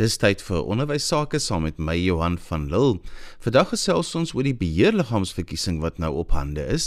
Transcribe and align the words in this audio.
Dis 0.00 0.14
tyd 0.16 0.40
vir 0.40 0.64
onderwys 0.64 1.04
sake 1.10 1.36
saam 1.44 1.66
met 1.66 1.76
my 1.76 1.92
Johan 1.92 2.38
van 2.40 2.62
Lille. 2.72 3.02
Vandag 3.44 3.74
gesels 3.74 4.14
ons 4.16 4.30
oor 4.32 4.46
die 4.46 4.56
beheerliggaamsverkiesing 4.56 5.82
wat 5.82 5.98
nou 6.00 6.14
op 6.22 6.32
hande 6.32 6.64
is. 6.72 6.86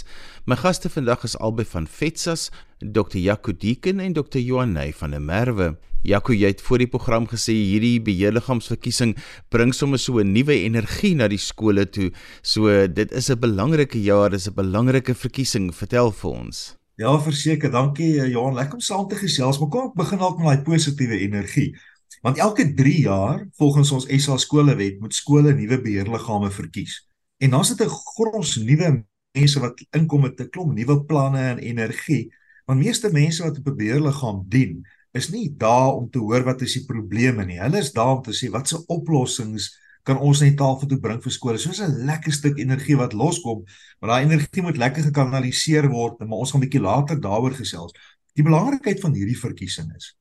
My 0.50 0.58
gaste 0.58 0.90
vandag 0.90 1.28
is 1.28 1.36
albei 1.38 1.68
van 1.76 1.86
FETSAS, 1.86 2.48
Dr. 2.82 3.20
Jaco 3.22 3.54
Dieken 3.54 4.02
en 4.02 4.18
Dr. 4.18 4.42
Johanay 4.42 4.96
van 4.98 5.14
der 5.14 5.22
Merwe. 5.22 5.76
Jaco, 6.02 6.34
jy 6.34 6.56
het 6.56 6.66
voor 6.66 6.82
die 6.82 6.90
program 6.90 7.30
gesê 7.30 7.54
hierdie 7.54 8.02
beheerliggaamsverkiesing 8.02 9.14
bring 9.54 9.78
sommer 9.78 10.02
so 10.02 10.18
'n 10.18 10.34
nuwe 10.34 10.64
energie 10.66 11.14
na 11.14 11.28
die 11.28 11.38
skole 11.38 11.86
toe. 11.86 12.10
So 12.42 12.88
dit 12.88 13.12
is 13.12 13.30
'n 13.30 13.40
belangrike 13.40 14.02
jaar, 14.02 14.32
dis 14.32 14.50
'n 14.50 14.56
belangrike 14.56 15.14
verkiesing. 15.14 15.72
Vertel 15.72 16.12
vir 16.12 16.32
ons. 16.32 16.78
Ja, 16.98 17.20
verseker. 17.20 17.72
Dankie 17.72 18.30
Johan. 18.30 18.54
Lekker 18.54 18.74
om 18.74 18.82
saam 18.82 19.08
te 19.08 19.16
gesels. 19.16 19.60
Maar 19.60 19.70
kom 19.70 19.88
ek 19.90 19.96
begin 19.96 20.18
dalk 20.18 20.38
met 20.38 20.46
daai 20.46 20.62
positiewe 20.64 21.20
energie. 21.20 21.76
Want 22.24 22.38
elke 22.40 22.74
3 22.74 23.00
jaar, 23.04 23.48
volgens 23.60 23.92
ons 23.92 24.06
SA 24.08 24.38
skolewet, 24.40 25.00
moet 25.04 25.16
skole 25.16 25.52
nuwe 25.54 25.82
beheerliggame 25.84 26.52
verkies. 26.56 27.02
En 27.44 27.50
dan 27.50 27.66
sit 27.66 27.82
'n 27.82 27.90
gros 27.90 28.56
nuwe 28.56 29.04
mense 29.32 29.60
wat 29.60 29.86
inkom 29.92 30.22
met 30.22 30.40
'n 30.40 30.50
klomp 30.50 30.74
nuwe 30.74 31.04
planne 31.06 31.40
en 31.40 31.58
energie. 31.58 32.34
Want 32.66 32.80
meeste 32.80 33.12
mense 33.12 33.44
wat 33.44 33.58
op 33.58 33.68
'n 33.68 33.76
beheerliggaam 33.76 34.46
dien, 34.48 34.88
is 35.12 35.30
nie 35.30 35.54
daar 35.58 35.94
om 35.94 36.10
te 36.10 36.20
hoor 36.20 36.44
wat 36.44 36.62
is 36.62 36.74
die 36.74 36.86
probleme 36.86 37.46
nie. 37.46 37.60
Hulle 37.60 37.78
is 37.78 37.92
daar 37.92 38.16
om 38.16 38.22
te 38.22 38.32
sê 38.32 38.50
wat 38.50 38.68
se 38.68 38.86
oplossings 38.86 39.80
kan 40.04 40.18
ons 40.18 40.40
net 40.40 40.58
tafel 40.58 40.88
toe 40.88 41.00
bring 41.00 41.22
vir 41.24 41.32
skole. 41.32 41.58
Soos 41.58 41.82
'n 41.82 42.06
lekker 42.06 42.32
stuk 42.32 42.58
energie 42.58 42.96
wat 42.96 43.14
loskom, 43.14 43.64
maar 44.00 44.10
daai 44.10 44.26
energie 44.26 44.62
moet 44.62 44.78
lekker 44.78 45.04
gekanaliseer 45.04 45.90
word, 45.90 46.20
maar 46.20 46.38
ons 46.38 46.52
gaan 46.52 46.62
'n 46.62 46.66
bietjie 46.70 46.82
later 46.82 47.20
daaroor 47.20 47.54
gesels. 47.54 47.92
Die 48.34 48.44
belangrikheid 48.44 49.00
van 49.00 49.14
hierdie 49.14 49.40
verkiesing 49.40 49.96
is 49.96 50.16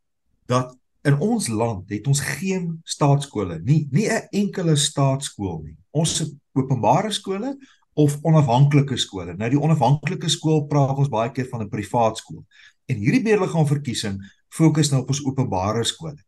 dat 0.46 0.81
In 1.02 1.18
ons 1.18 1.48
land 1.50 1.88
het 1.90 2.06
ons 2.06 2.20
geen 2.38 2.66
staatskole 2.86 3.58
nie, 3.66 3.88
nie 3.90 4.06
'n 4.06 4.28
enkele 4.30 4.76
staatskool 4.76 5.62
nie. 5.62 5.76
Ons 5.90 6.18
het 6.18 6.30
openbare 6.52 7.10
skole 7.10 7.58
of 7.94 8.18
onafhanklike 8.22 8.96
skole. 8.96 9.34
Nou 9.34 9.50
die 9.50 9.60
onafhanklike 9.60 10.28
skool 10.28 10.66
praat 10.66 10.96
ons 10.96 11.08
baie 11.08 11.32
keer 11.32 11.48
van 11.50 11.62
'n 11.62 11.68
privaat 11.68 12.16
skool. 12.16 12.44
En 12.86 12.96
hierdie 12.96 13.22
beheerliggaam 13.22 13.66
verkiesing 13.66 14.22
fokus 14.48 14.90
nou 14.90 15.02
op 15.02 15.08
ons 15.08 15.24
openbare 15.24 15.84
skole. 15.84 16.22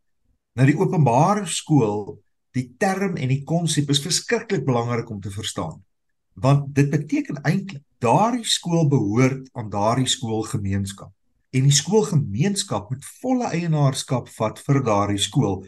Nou 0.55 0.67
die 0.67 0.79
openbare 0.79 1.47
skool, 1.47 2.23
die 2.53 2.75
term 2.79 3.17
en 3.17 3.29
die 3.29 3.45
konsep 3.45 3.91
is 3.91 4.03
verskriklik 4.03 4.65
belangrik 4.65 5.11
om 5.11 5.21
te 5.21 5.31
verstaan. 5.31 5.85
Want 6.33 6.75
dit 6.75 6.91
beteken 6.91 7.43
eintlik 7.43 7.83
daardie 7.99 8.45
skool 8.45 8.89
behoort 8.89 9.49
aan 9.53 9.71
daardie 9.71 10.07
skoolgemeenskap 10.07 11.13
en 11.55 11.69
die 11.69 11.75
skoolgemeenskap 11.75 12.91
moet 12.91 13.07
volle 13.23 13.51
eienaarskap 13.55 14.29
vat 14.39 14.59
vir 14.67 14.81
daardie 14.87 15.23
skool. 15.23 15.61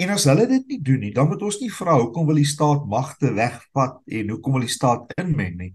En 0.00 0.12
as 0.12 0.26
hulle 0.28 0.46
dit 0.48 0.74
nie 0.74 0.80
doen 0.84 1.00
nie, 1.06 1.14
dan 1.16 1.28
moet 1.28 1.42
ons 1.44 1.58
nie 1.62 1.72
vra 1.72 1.96
hoekom 2.00 2.28
wil 2.28 2.40
die 2.40 2.48
staat 2.48 2.84
magte 2.88 3.32
wegvat 3.36 3.98
en 4.20 4.34
hoekom 4.34 4.58
wil 4.58 4.66
die 4.66 4.72
staat 4.72 5.12
inmeng 5.20 5.56
nie, 5.58 5.72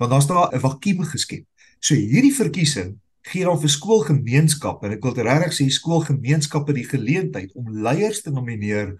want 0.00 0.12
dan's 0.12 0.28
daar 0.28 0.52
'n 0.52 0.60
vakuum 0.60 1.04
geskep. 1.04 1.44
So 1.80 1.94
hierdie 1.94 2.34
verkiesing 2.34 2.96
gee 3.26 3.44
dan 3.44 3.58
vir 3.58 3.72
skoolgemeenskappe 3.72 4.86
en 4.86 4.92
ek 4.92 5.04
wil 5.04 5.14
regtig 5.14 5.54
sê 5.56 5.66
skoolgemeenskappe 5.70 6.72
die 6.72 6.86
geleentheid 6.86 7.54
om 7.58 7.72
leiers 7.82 8.22
te 8.22 8.30
nomineer 8.30 8.94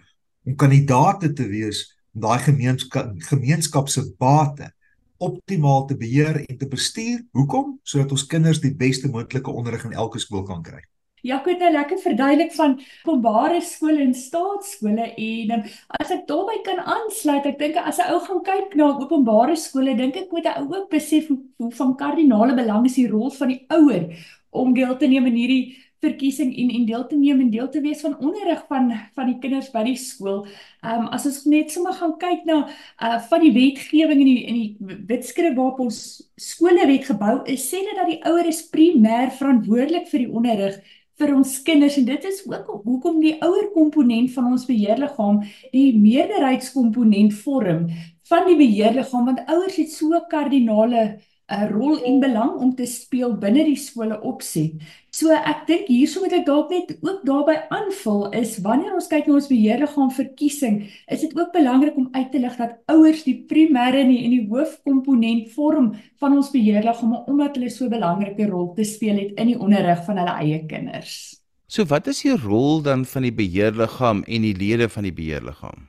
om 0.45 0.55
kandidaate 0.55 1.33
te 1.33 1.47
wees 1.47 1.95
om 2.13 2.21
daai 2.21 2.39
gemeenskap 2.43 3.13
gemeenskap 3.29 3.89
se 3.89 4.03
bate 4.19 4.71
optimaal 5.17 5.85
te 5.85 5.97
beheer 5.97 6.43
en 6.45 6.57
te 6.57 6.67
bestuur. 6.67 7.23
Hoekom? 7.31 7.79
Sodat 7.83 8.11
ons 8.11 8.27
kinders 8.27 8.61
die 8.61 8.75
beste 8.75 9.09
moontlike 9.09 9.51
onderrig 9.51 9.85
in 9.85 9.93
elke 9.93 10.19
skool 10.19 10.43
kan 10.43 10.63
kry. 10.63 10.83
Ja, 11.25 11.39
ek 11.39 11.47
het 11.49 11.63
nou 11.63 11.71
lekker 11.73 11.97
verduidelik 11.99 12.51
van 12.53 12.75
openbare 13.03 13.57
skole 13.65 14.03
en 14.05 14.13
staatsskole 14.15 15.07
en 15.11 15.53
um, 15.55 15.63
as 15.97 16.11
ek 16.13 16.27
daarbey 16.29 16.59
kan 16.63 16.77
aansluit, 16.79 17.47
ek 17.49 17.57
dink 17.59 17.79
as 17.81 17.97
'n 17.97 18.13
ou 18.13 18.19
gaan 18.21 18.43
kyk 18.45 18.75
na 18.77 18.91
openbare 19.01 19.57
skole, 19.57 19.97
dink 19.97 20.15
ek 20.15 20.31
moet 20.31 20.45
'n 20.45 20.61
ou 20.61 20.77
ook 20.77 20.89
besef 20.93 21.27
hoe, 21.27 21.39
hoe 21.57 21.71
van 21.71 21.95
kardinale 21.97 22.53
belang 22.55 22.85
is 22.85 22.95
die 22.95 23.09
rol 23.09 23.31
van 23.31 23.49
die 23.49 23.65
ouer 23.73 24.13
om 24.51 24.73
deel 24.73 24.95
te 24.97 25.07
neem 25.07 25.25
in 25.25 25.35
hierdie 25.35 25.75
verkiesing 26.03 26.51
en 26.53 26.69
en 26.77 26.85
deel 26.85 27.05
te 27.07 27.17
neem 27.17 27.41
en 27.41 27.49
deel 27.49 27.69
te 27.69 27.81
wees 27.81 28.01
van 28.05 28.17
onderrig 28.17 28.63
van 28.69 28.91
van 29.15 29.31
die 29.31 29.37
kinders 29.41 29.71
by 29.73 29.83
die 29.87 29.97
skool. 29.99 30.43
Ehm 30.83 31.07
um, 31.07 31.07
as 31.15 31.25
ons 31.29 31.43
net 31.49 31.71
sommer 31.73 31.95
gaan 31.97 32.17
kyk 32.21 32.45
na 32.49 32.59
uh 33.01 33.17
van 33.29 33.41
die 33.45 33.53
wetgewing 33.55 34.21
en 34.21 34.29
die 34.29 34.43
in 34.51 34.59
die 34.61 34.99
wetskrif 35.09 35.55
waarop 35.57 35.81
ons 35.87 35.99
skolewet 36.37 37.09
gebou 37.09 37.41
is, 37.45 37.65
sê 37.71 37.81
dit 37.85 37.97
dat 37.97 38.11
die 38.11 38.21
ouer 38.29 38.45
is 38.47 38.61
primêr 38.69 39.33
verantwoordelik 39.39 40.07
vir 40.11 40.25
die 40.25 40.31
onderrig 40.31 40.81
vir 41.17 41.33
ons 41.33 41.55
kinders 41.65 41.97
en 41.97 42.05
dit 42.05 42.25
is 42.29 42.43
ook 42.45 42.67
hoekom 42.85 43.17
die 43.23 43.37
ouer 43.41 43.71
komponent 43.73 44.29
van 44.35 44.51
ons 44.51 44.67
beheerliggaam 44.69 45.41
die 45.73 45.89
meerderheidskomponent 45.97 47.33
vorm 47.41 47.87
van 48.29 48.45
die 48.49 48.57
beheerliggaam 48.59 49.31
want 49.31 49.41
ouers 49.49 49.79
het 49.81 49.91
so 49.93 50.19
kardinale 50.29 51.07
'n 51.47 51.69
rol 51.71 52.03
en 52.03 52.19
belang 52.19 52.57
om 52.59 52.73
te 52.75 52.85
speel 52.85 53.31
binne 53.39 53.63
die 53.63 53.79
skole 53.79 54.19
opset. 54.21 54.81
So 55.15 55.31
ek 55.31 55.63
dink 55.67 55.87
hierso 55.87 56.19
moet 56.19 56.35
ek 56.35 56.45
dalk 56.45 56.73
net 56.73 56.91
ook 56.99 57.21
daarbey 57.23 57.55
aanvul 57.71 58.27
is 58.35 58.57
wanneer 58.65 58.97
ons 58.97 59.07
kyk 59.07 59.29
na 59.29 59.37
ons 59.39 59.47
beheerliggaam 59.47 60.11
verkiesing, 60.11 60.81
is 61.07 61.23
dit 61.23 61.31
ook 61.39 61.53
belangrik 61.55 61.95
om 61.95 62.09
uit 62.11 62.31
te 62.31 62.43
lig 62.43 62.59
dat 62.59 62.75
ouers 62.91 63.23
die 63.23 63.37
primêre 63.47 64.03
en 64.03 64.11
die, 64.11 64.27
die 64.27 64.43
hoofkomponent 64.51 65.47
vorm 65.55 65.93
van 66.19 66.35
ons 66.35 66.51
beheerliggaam 66.51 67.15
omdat 67.23 67.55
hulle 67.55 67.71
so 67.71 67.85
'n 67.85 67.95
belangrike 67.95 68.51
rol 68.51 68.73
te 68.75 68.83
speel 68.83 69.15
het 69.15 69.39
in 69.39 69.47
die 69.47 69.59
onderrig 69.59 70.03
van 70.05 70.17
hulle 70.17 70.35
eie 70.43 70.65
kinders. 70.67 71.39
So 71.67 71.85
wat 71.85 72.07
is 72.07 72.21
die 72.21 72.35
rol 72.35 72.81
dan 72.81 73.05
van 73.05 73.23
die 73.23 73.35
beheerliggaam 73.35 74.23
en 74.27 74.41
die 74.41 74.55
lede 74.55 74.89
van 74.89 75.03
die 75.03 75.15
beheerliggaam? 75.15 75.87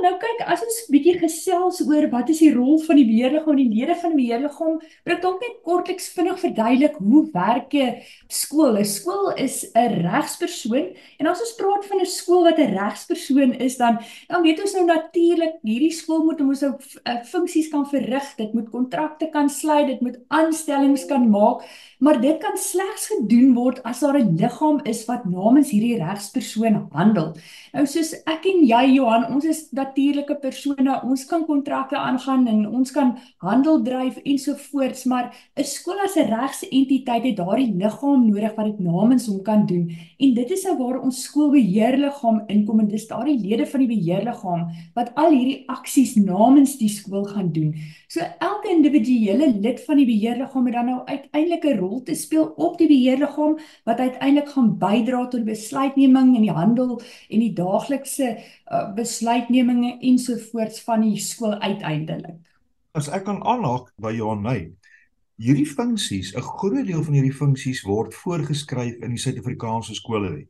Nou 0.00 0.14
kyk, 0.16 0.38
as 0.48 0.62
ons 0.64 0.76
bietjie 0.88 1.18
gesels 1.20 1.80
oor 1.84 2.06
wat 2.12 2.30
is 2.32 2.38
die 2.40 2.52
rol 2.54 2.78
van 2.86 2.96
die 2.96 3.04
beheerliggaam 3.04 3.52
en 3.52 3.58
die 3.60 3.80
lede 3.80 3.96
van 4.00 4.14
die 4.14 4.22
beheerliggaam, 4.22 4.78
wil 5.04 5.14
ek 5.14 5.20
dalk 5.20 5.42
net 5.44 5.58
kortliks 5.66 6.06
vinnig 6.14 6.38
verduidelik 6.40 6.96
hoe 7.04 7.22
werk 7.34 7.74
'n 7.74 8.00
skool. 8.28 8.78
'n 8.80 8.84
Skool 8.84 9.32
is 9.36 9.66
'n 9.74 10.00
regspersoon 10.06 10.86
en 11.18 11.26
as 11.26 11.40
ons 11.44 11.54
praat 11.58 11.84
van 11.84 12.00
'n 12.00 12.06
skool 12.06 12.44
wat 12.48 12.58
'n 12.58 12.72
regspersoon 12.72 13.52
is, 13.60 13.76
dan 13.76 13.98
dan 14.28 14.42
weet 14.42 14.60
ons 14.60 14.72
nou 14.72 14.86
natuurlik 14.86 15.60
hierdie 15.62 15.92
skool 15.92 16.24
moet 16.24 16.40
ons 16.40 16.62
ook 16.62 16.80
uh, 16.80 17.20
funksies 17.24 17.68
kan 17.68 17.84
verrig. 17.84 18.36
Dit 18.36 18.54
moet 18.54 18.70
kontrakte 18.70 19.28
kan 19.28 19.50
sluit, 19.50 19.86
dit 19.86 20.00
moet 20.00 20.16
aanstellings 20.28 21.04
kan 21.06 21.28
maak, 21.28 21.62
maar 21.98 22.20
dit 22.20 22.38
kan 22.38 22.56
slegs 22.56 23.12
gedoen 23.12 23.54
word 23.54 23.82
as 23.84 24.00
daar 24.00 24.18
'n 24.18 24.36
liggaam 24.36 24.80
is 24.84 25.04
wat 25.06 25.24
namens 25.24 25.70
hierdie 25.70 25.98
regspersoon 26.00 26.88
handel. 26.92 27.36
Nou 27.72 27.86
soos 27.86 28.14
ek 28.24 28.46
en 28.46 28.64
jy 28.64 28.94
Johan, 28.94 29.28
ons 29.34 29.44
is 29.44 29.68
natuurlike 29.90 30.36
persone, 30.40 30.96
ons 31.04 31.24
kan 31.26 31.44
kontrakte 31.46 31.98
aangaan 31.98 32.46
en 32.50 32.62
ons 32.68 32.92
kan 32.94 33.12
handel 33.42 33.82
dryf 33.82 34.20
ensovoorts, 34.24 35.04
maar 35.04 35.34
'n 35.56 35.64
skool 35.64 35.98
as 36.04 36.16
'n 36.16 36.30
regse 36.30 36.68
entiteit 36.70 37.24
het 37.24 37.36
daardie 37.36 37.74
liggaam 37.74 38.26
nodig 38.30 38.54
wat 38.56 38.66
dit 38.66 38.80
namens 38.80 39.26
hom 39.26 39.42
kan 39.42 39.66
doen. 39.66 39.90
En 40.18 40.34
dit 40.34 40.50
is 40.50 40.64
nou 40.64 40.76
waar 40.78 41.00
ons 41.00 41.22
skoolbeheerliggaam 41.22 42.42
inkom 42.46 42.80
en 42.80 42.88
dis 42.88 43.06
daardie 43.08 43.38
lede 43.38 43.66
van 43.66 43.80
die 43.80 43.96
beheerliggaam 43.96 44.68
wat 44.94 45.12
al 45.14 45.30
hierdie 45.30 45.64
aksies 45.66 46.14
namens 46.14 46.78
die 46.78 46.88
skool 46.88 47.24
gaan 47.24 47.52
doen. 47.52 47.74
So 48.08 48.20
elke 48.38 48.70
individuele 48.70 49.52
lid 49.60 49.80
van 49.86 49.96
die 49.96 50.06
beheerliggaam 50.06 50.66
het 50.66 50.74
dan 50.74 50.86
nou 50.86 51.00
uiteindelik 51.04 51.64
'n 51.64 51.78
rol 51.78 52.02
te 52.02 52.14
speel 52.14 52.52
op 52.56 52.78
die 52.78 52.88
beheerliggaam 52.88 53.58
wat 53.84 53.98
uiteindelik 53.98 54.48
gaan 54.48 54.78
bydra 54.78 55.28
tot 55.28 55.44
besluitneming 55.44 56.36
in 56.36 56.42
die 56.42 56.50
handel 56.50 57.00
en 57.28 57.38
die 57.38 57.52
daaglikse 57.52 58.36
uh, 58.72 58.94
besluitneming 58.94 59.79
waarnemings 59.80 60.28
ensovoorts 60.28 60.82
van 60.82 61.00
die 61.00 61.18
skool 61.18 61.54
uiteindelik. 61.60 62.40
As 62.92 63.08
ek 63.08 63.24
kan 63.24 63.42
aanhaak 63.42 63.92
by 64.00 64.12
Johanay, 64.12 64.72
hierdie 65.40 65.66
funksies, 65.66 66.34
'n 66.34 66.42
groot 66.42 66.86
deel 66.86 67.02
van 67.02 67.14
hierdie 67.14 67.32
funksies 67.32 67.82
word 67.82 68.14
voorgeskryf 68.14 69.00
in 69.02 69.10
die 69.10 69.18
Suid-Afrikaanse 69.18 69.94
skolewet. 69.94 70.48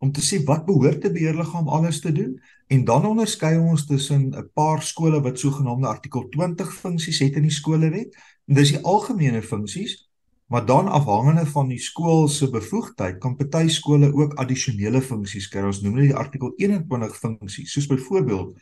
Om 0.00 0.12
te 0.12 0.20
sê 0.20 0.44
wat 0.44 0.66
behoort 0.66 1.04
'n 1.04 1.12
beheerliggaam 1.12 1.68
alles 1.68 2.00
te 2.00 2.12
doen 2.12 2.40
en 2.68 2.84
dan 2.84 3.06
onderskei 3.06 3.58
ons 3.58 3.86
tussen 3.86 4.32
'n 4.34 4.50
paar 4.54 4.82
skole 4.82 5.20
wat 5.20 5.38
sogenaamde 5.38 5.86
artikel 5.86 6.28
20 6.28 6.74
funksies 6.74 7.18
het 7.18 7.36
in 7.36 7.42
die 7.42 7.50
skolewet. 7.50 8.16
En 8.46 8.54
dis 8.54 8.72
die 8.72 8.84
algemene 8.84 9.42
funksies 9.42 10.09
Maar 10.50 10.66
dan 10.66 10.88
afhangende 10.88 11.46
van 11.46 11.68
die 11.70 11.78
skool 11.78 12.28
se 12.28 12.48
bevoegdheid 12.50 13.18
kan 13.22 13.36
party 13.38 13.68
skole 13.70 14.08
ook 14.10 14.32
addisionele 14.34 14.98
funksies 15.02 15.46
kry. 15.48 15.62
Ons 15.62 15.78
noem 15.84 16.00
dit 16.00 16.08
die 16.10 16.16
artikel 16.18 16.50
21 16.58 17.14
funksies, 17.18 17.70
soos 17.70 17.86
byvoorbeeld 17.86 18.56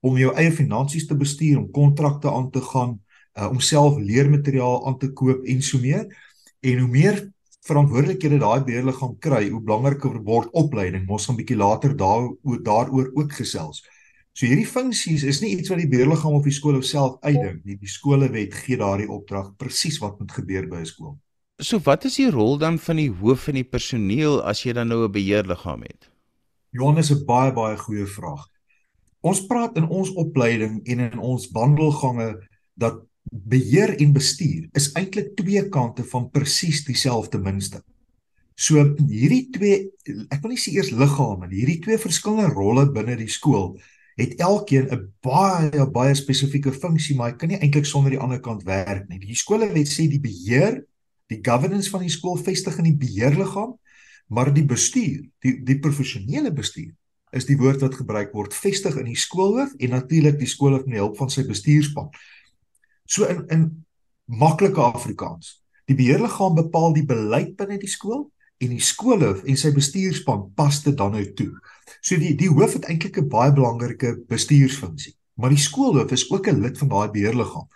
om 0.00 0.16
jou 0.16 0.32
eie 0.40 0.54
finansies 0.56 1.04
te 1.06 1.16
bestuur, 1.20 1.58
om 1.58 1.66
kontrakte 1.74 2.32
aan 2.32 2.48
te 2.50 2.62
gaan, 2.70 2.96
uh, 3.36 3.50
om 3.50 3.60
self 3.60 3.98
leermateriaal 4.00 4.86
aan 4.88 4.96
te 4.98 5.10
koop 5.12 5.44
en 5.44 5.60
so 5.62 5.82
meer. 5.84 6.06
En 6.64 6.80
hoe 6.80 6.88
meer 6.88 7.20
verantwoordelikhede 7.68 8.40
daai 8.40 8.64
beheerliggaam 8.64 9.18
kry, 9.20 9.42
hoe 9.50 9.60
belangriker 9.60 10.16
word 10.24 10.48
opleiding. 10.56 11.04
Ons 11.12 11.28
gaan 11.28 11.36
'n 11.36 11.42
bietjie 11.42 11.60
later 11.60 11.96
daar 11.96 12.30
daaroor 12.62 13.10
ook 13.14 13.32
gesels. 13.32 13.84
So 14.38 14.46
hierdie 14.46 14.68
funksies 14.70 15.24
is 15.26 15.40
nie 15.42 15.56
iets 15.56 15.70
wat 15.72 15.80
die 15.82 15.88
beheerliggaam 15.90 16.36
of 16.38 16.44
die 16.46 16.54
skool 16.54 16.76
self 16.86 17.16
uitdink 17.26 17.64
nie. 17.66 17.74
Die 17.74 17.90
skolewet 17.90 18.52
gee 18.54 18.76
daardie 18.78 19.08
opdrag 19.10 19.48
presies 19.58 19.96
wat 19.98 20.20
moet 20.20 20.30
gebeur 20.30 20.68
by 20.70 20.84
'n 20.84 20.86
skool. 20.86 21.16
So 21.58 21.80
wat 21.82 22.04
is 22.04 22.20
die 22.22 22.30
rol 22.30 22.54
dan 22.56 22.78
van 22.78 22.96
die 23.02 23.10
hoof 23.10 23.48
van 23.48 23.58
die 23.58 23.66
personeel 23.66 24.38
as 24.46 24.62
jy 24.62 24.74
dan 24.78 24.88
nou 24.88 25.08
'n 25.08 25.12
beheerliggaam 25.12 25.82
het? 25.82 26.10
Johannes 26.70 27.10
'n 27.10 27.24
baie 27.26 27.52
baie 27.52 27.76
goeie 27.76 28.06
vraag. 28.06 28.46
Ons 29.22 29.46
praat 29.46 29.76
in 29.76 29.88
ons 29.88 30.14
opleiding 30.14 30.86
en 30.86 31.00
in 31.00 31.18
ons 31.18 31.50
wandelgange 31.50 32.38
dat 32.76 33.02
beheer 33.32 33.98
en 33.98 34.12
bestuur 34.12 34.68
is 34.72 34.92
eintlik 34.92 35.34
twee 35.34 35.68
kante 35.68 36.04
van 36.04 36.30
presies 36.30 36.84
dieselfde 36.84 37.38
muntstuk. 37.38 37.84
So 38.54 38.94
hierdie 39.08 39.50
twee 39.50 39.90
ek 40.30 40.42
wil 40.42 40.50
nie 40.50 40.62
sê 40.62 40.70
eers 40.70 40.90
liggame 40.90 41.48
hierdie 41.50 41.80
twee 41.80 41.98
verskillende 41.98 42.54
rolle 42.54 42.92
binne 42.92 43.16
die 43.16 43.28
skool 43.28 43.80
het 44.18 44.34
elkeen 44.42 44.88
'n 44.90 45.12
baie 45.22 45.90
baie 45.90 46.14
spesifieke 46.14 46.72
funksie, 46.72 47.16
maar 47.16 47.30
hy 47.30 47.36
kan 47.36 47.48
nie 47.48 47.58
eintlik 47.58 47.86
sonder 47.86 48.10
die 48.10 48.20
ander 48.20 48.40
kant 48.40 48.62
werk 48.62 49.08
nie. 49.08 49.18
Die 49.18 49.34
skolewet 49.36 49.88
sê 49.88 50.08
die 50.08 50.20
beheer, 50.20 50.84
die 51.26 51.38
governance 51.42 51.90
van 51.90 52.00
die 52.00 52.10
skool 52.10 52.36
vestig 52.36 52.78
in 52.78 52.84
die 52.84 52.96
beheerliggaam, 52.96 53.78
maar 54.26 54.54
die 54.54 54.64
bestuur, 54.64 55.28
die 55.38 55.62
die 55.64 55.78
professionele 55.78 56.52
bestuur 56.52 56.94
is 57.30 57.44
die 57.44 57.58
woord 57.60 57.80
wat 57.80 57.94
gebruik 57.94 58.32
word 58.32 58.54
vestig 58.54 58.96
in 58.96 59.04
die 59.04 59.16
skoolhoof 59.16 59.74
en 59.78 59.90
natuurlik 59.90 60.38
die 60.38 60.48
skoolhoof 60.48 60.86
met 60.86 60.96
die 60.96 61.02
hulp 61.02 61.16
van 61.16 61.30
sy 61.30 61.44
bestuurspan. 61.46 62.08
So 63.04 63.24
in 63.28 63.44
in 63.48 63.84
maklike 64.24 64.80
Afrikaans, 64.80 65.62
die 65.86 65.96
beheerliggaam 65.96 66.54
bepaal 66.54 66.92
die 66.92 67.06
beleid 67.06 67.56
binne 67.56 67.78
die 67.78 67.88
skool 67.88 68.30
en 68.58 68.68
die 68.74 68.82
skoolhoof 68.82 69.44
en 69.44 69.56
sy 69.56 69.72
bestuurspan 69.72 70.48
pas 70.56 70.82
dit 70.82 70.96
dan 70.96 71.12
nou 71.12 71.24
toe. 71.34 71.52
So 72.00 72.16
die 72.16 72.34
die 72.38 72.50
hoof 72.50 72.72
het 72.72 72.88
eintlik 72.88 73.18
'n 73.18 73.28
baie 73.28 73.52
belangrike 73.52 74.24
bestuursfunksie, 74.28 75.14
maar 75.34 75.50
die 75.50 75.64
skoolhoof 75.68 76.12
is 76.12 76.30
ook 76.30 76.48
'n 76.48 76.60
lid 76.60 76.78
van 76.78 76.88
daai 76.88 77.10
beheerliggaam. 77.10 77.68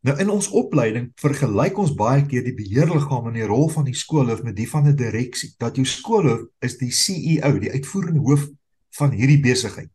Nou 0.00 0.18
in 0.18 0.30
ons 0.32 0.48
opleiding 0.48 1.10
vergelyk 1.20 1.78
ons 1.78 1.92
baie 1.94 2.22
keer 2.26 2.44
die 2.44 2.54
beheerliggaam 2.56 3.26
en 3.28 3.34
die 3.36 3.44
rol 3.44 3.68
van 3.68 3.84
die 3.84 3.94
skoolhoof 3.94 4.42
met 4.42 4.56
die 4.56 4.68
van 4.68 4.86
'n 4.88 4.96
direksie. 4.96 5.54
Dat 5.58 5.76
jou 5.76 5.84
skoolhoof 5.86 6.46
is 6.60 6.78
die 6.78 6.90
CEO, 6.90 7.58
die 7.58 7.72
uitvoerende 7.72 8.20
hoof 8.20 8.48
van 8.96 9.10
hierdie 9.10 9.40
besigheid. 9.40 9.90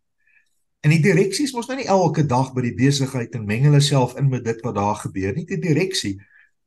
En 0.82 0.92
die 0.94 1.02
direksies 1.02 1.54
mos 1.54 1.66
nou 1.68 1.80
nie 1.80 1.88
elke 1.90 2.26
dag 2.26 2.54
by 2.54 2.62
die 2.62 2.76
besigheid 2.78 3.34
en 3.34 3.46
meng 3.46 3.64
hulle 3.66 3.82
self 3.82 4.16
in 4.22 4.30
met 4.30 4.44
dit 4.46 4.62
wat 4.62 4.76
daar 4.76 4.96
gebeur 4.96 5.34
nie. 5.34 5.46
Die 5.46 5.58
direksie 5.58 6.20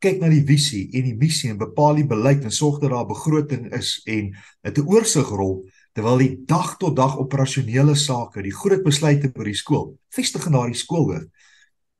kyk 0.02 0.18
na 0.20 0.28
die 0.28 0.42
visie 0.46 0.88
en 0.92 1.06
die 1.06 1.16
missie 1.18 1.50
en 1.50 1.58
bepaal 1.58 2.00
die 2.00 2.06
beleid 2.06 2.42
en 2.42 2.54
sorg 2.54 2.80
dat 2.82 2.90
daar 2.90 3.06
begroting 3.06 3.68
is 3.72 4.00
en 4.06 4.34
'n 4.64 4.86
oorsigrol 4.86 5.68
terwyl 5.98 6.20
die 6.22 6.34
dag 6.46 6.76
tot 6.78 6.94
dag 6.94 7.16
operasionele 7.18 7.96
sake, 7.98 8.44
die 8.46 8.54
groot 8.54 8.84
besluite 8.86 9.32
by 9.34 9.48
die 9.48 9.58
skool, 9.58 9.96
vestig 10.14 10.44
in 10.46 10.54
daardie 10.54 10.78
skoolhoof. 10.78 11.24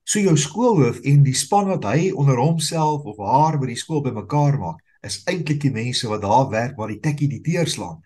So 0.09 0.23
jou 0.23 0.37
skoolhoof 0.39 1.01
en 1.11 1.25
die 1.27 1.35
span 1.37 1.67
wat 1.73 1.89
hy 1.91 2.13
onder 2.15 2.39
homself 2.39 3.09
of 3.11 3.19
haar 3.19 3.59
by 3.59 3.73
die 3.73 3.81
skool 3.81 4.05
bymekaar 4.07 4.61
maak, 4.61 4.79
is 5.03 5.19
eintlik 5.31 5.59
die 5.65 5.75
mense 5.75 6.07
wat 6.11 6.23
daar 6.23 6.47
werk 6.53 6.79
waar 6.79 6.93
die 6.95 7.01
tekkie 7.03 7.29
die 7.33 7.43
teerslaan. 7.43 7.99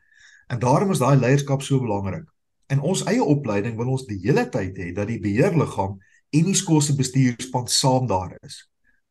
En 0.48 0.64
daarom 0.64 0.96
is 0.96 1.04
daai 1.04 1.20
leierskap 1.20 1.62
so 1.64 1.80
belangrik. 1.84 2.24
In 2.72 2.80
ons 2.80 3.04
eie 3.08 3.20
opleiding 3.20 3.76
wil 3.76 3.92
ons 3.92 4.08
die 4.08 4.20
hele 4.24 4.46
tyd 4.48 4.80
hê 4.80 4.90
dat 4.96 5.12
die 5.12 5.20
beheerliggaam 5.20 5.98
en 6.32 6.48
die 6.48 6.56
skool 6.56 6.80
se 6.80 6.96
bestuurspan 6.96 7.68
saam 7.68 8.08
daar 8.08 8.32
is 8.40 8.62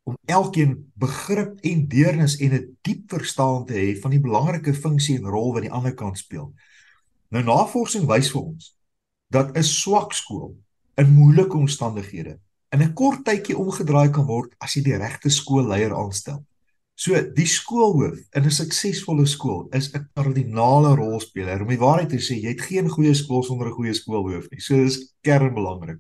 om 0.09 0.17
elkeen 0.25 0.91
begrip 0.97 1.59
en 1.61 1.83
deernis 1.87 2.39
en 2.41 2.53
'n 2.57 2.77
diep 2.81 3.03
verstaan 3.13 3.65
te 3.65 3.73
hê 3.73 3.99
van 4.01 4.11
die 4.11 4.19
belangrike 4.19 4.73
funksie 4.73 5.17
en 5.17 5.29
rol 5.29 5.53
wat 5.53 5.61
die 5.61 5.71
ander 5.71 5.93
kant 5.93 6.17
speel. 6.17 6.53
Nou 7.31 7.43
navorsing 7.47 8.07
wys 8.09 8.29
vir 8.33 8.41
ons 8.41 8.71
dat 9.31 9.55
'n 9.55 9.63
swak 9.63 10.13
skool 10.13 10.57
in 10.99 11.13
moeilike 11.15 11.57
omstandighede 11.57 12.39
in 12.75 12.81
'n 12.81 12.93
kort 12.93 13.23
tydjie 13.25 13.57
omgedraai 13.57 14.09
kan 14.11 14.25
word 14.25 14.55
as 14.59 14.75
jy 14.75 14.83
die 14.83 14.97
regte 14.97 15.29
skoolleier 15.29 15.95
aanstel. 15.95 16.43
So 16.95 17.15
die 17.35 17.47
skoolhoof 17.47 18.19
in 18.35 18.43
'n 18.43 18.51
suksesvolle 18.51 19.25
skool 19.25 19.67
is 19.71 19.93
'n 19.93 20.09
kardinale 20.13 20.95
rolspeler. 20.95 21.61
Om 21.61 21.67
die 21.67 21.79
waarheid 21.79 22.09
te 22.09 22.19
sê, 22.19 22.35
jy 22.35 22.49
het 22.49 22.61
geen 22.61 22.89
goeie 22.89 23.13
skool 23.13 23.43
sonder 23.43 23.67
'n 23.67 23.77
goeie 23.79 23.93
skoolhoof 23.93 24.51
nie. 24.51 24.61
So 24.61 24.75
dis 24.75 25.15
kernbelangrik. 25.21 25.99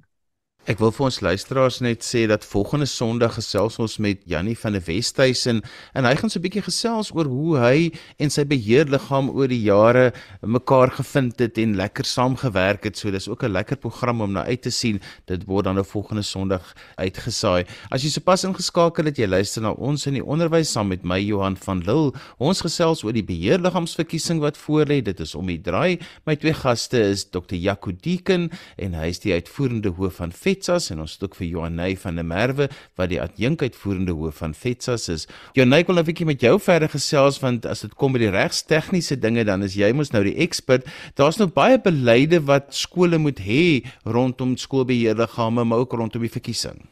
Ek 0.69 0.77
wil 0.77 0.91
vir 0.93 1.07
ons 1.07 1.15
luisteraars 1.25 1.79
net 1.81 2.03
sê 2.05 2.27
dat 2.29 2.43
volgende 2.45 2.85
Sondag 2.85 3.33
gesels 3.33 3.79
ons 3.81 3.95
met 3.97 4.19
Jannie 4.29 4.53
van 4.53 4.75
der 4.75 4.83
Westhuizen 4.85 5.63
en 5.97 6.05
hy 6.05 6.11
gaan 6.19 6.29
so 6.29 6.37
'n 6.37 6.43
bietjie 6.43 6.61
gesels 6.61 7.09
oor 7.17 7.25
hoe 7.25 7.57
hy 7.57 7.89
en 8.21 8.29
sy 8.29 8.45
beheerliggaam 8.45 9.31
oor 9.33 9.47
die 9.49 9.63
jare 9.65 10.13
mekaar 10.45 10.93
gevind 10.93 11.39
het 11.41 11.57
en 11.57 11.73
lekker 11.75 12.05
saamgewerk 12.05 12.83
het. 12.83 12.95
So 12.95 13.09
dis 13.09 13.27
ook 13.27 13.43
'n 13.43 13.51
lekker 13.51 13.77
program 13.77 14.21
om 14.21 14.33
na 14.33 14.43
uit 14.45 14.61
te 14.61 14.69
sien. 14.69 15.01
Dit 15.25 15.47
word 15.47 15.65
dan 15.65 15.79
op 15.79 15.87
volgende 15.87 16.21
Sondag 16.21 16.75
uitgesaai. 16.95 17.65
As 17.89 18.03
jy 18.03 18.09
sopas 18.09 18.43
ingeskakel 18.43 19.05
het, 19.05 19.17
jy 19.17 19.25
luister 19.25 19.63
na 19.63 19.71
ons 19.71 20.05
in 20.05 20.13
die 20.13 20.25
onderwys 20.25 20.71
saam 20.71 20.89
met 20.89 21.03
my 21.03 21.19
Johan 21.19 21.57
van 21.57 21.79
Lille. 21.79 22.13
Ons 22.37 22.61
gesels 22.61 23.03
oor 23.03 23.13
die 23.13 23.25
beheerliggaamsverkiesing 23.25 24.39
wat 24.39 24.57
voorlê. 24.57 25.01
Dit 25.01 25.19
is 25.21 25.33
om 25.33 25.47
die 25.47 25.61
draai. 25.61 25.97
My 26.27 26.35
twee 26.35 26.53
gaste 26.53 27.01
is 27.01 27.25
Dr. 27.25 27.55
Jaco 27.55 27.91
Deeken 27.91 28.51
en 28.77 28.93
hy 28.93 29.07
is 29.07 29.19
die 29.19 29.33
uitvoerende 29.33 29.89
hoof 29.89 30.13
van 30.13 30.31
FETSAS 30.51 30.91
en 30.91 31.03
ons 31.03 31.13
het 31.15 31.23
ook 31.25 31.37
vir 31.39 31.47
Johanay 31.47 31.95
van 31.99 32.19
der 32.19 32.27
Merwe 32.27 32.67
wat 32.99 33.11
die 33.11 33.19
adjunkuitvoerende 33.23 34.15
hoof 34.17 34.41
van 34.43 34.55
FETSAS 34.57 35.07
is. 35.13 35.27
Johanay 35.55 35.85
wil 35.87 35.95
nou 35.95 36.03
'n 36.03 36.09
bietjie 36.11 36.27
met 36.27 36.41
jou 36.41 36.59
verder 36.59 36.89
gesels 36.89 37.39
want 37.39 37.65
as 37.65 37.81
dit 37.81 37.95
kom 37.95 38.13
by 38.13 38.19
die 38.19 38.31
regstegniese 38.31 39.19
dinge 39.19 39.45
dan 39.45 39.63
is 39.63 39.75
jy 39.75 39.91
mos 39.93 40.11
nou 40.11 40.23
die 40.23 40.35
ekspert. 40.35 40.85
Daar's 41.15 41.37
nou 41.37 41.47
baie 41.47 41.79
beleide 41.79 42.45
wat 42.45 42.73
skole 42.75 43.17
moet 43.17 43.39
hê 43.39 43.83
rondom 44.03 44.57
skoolbeheerliggame 44.57 45.63
maar 45.63 45.79
ook 45.79 45.93
rondom 45.93 46.21
die 46.21 46.29
verkiesing. 46.29 46.87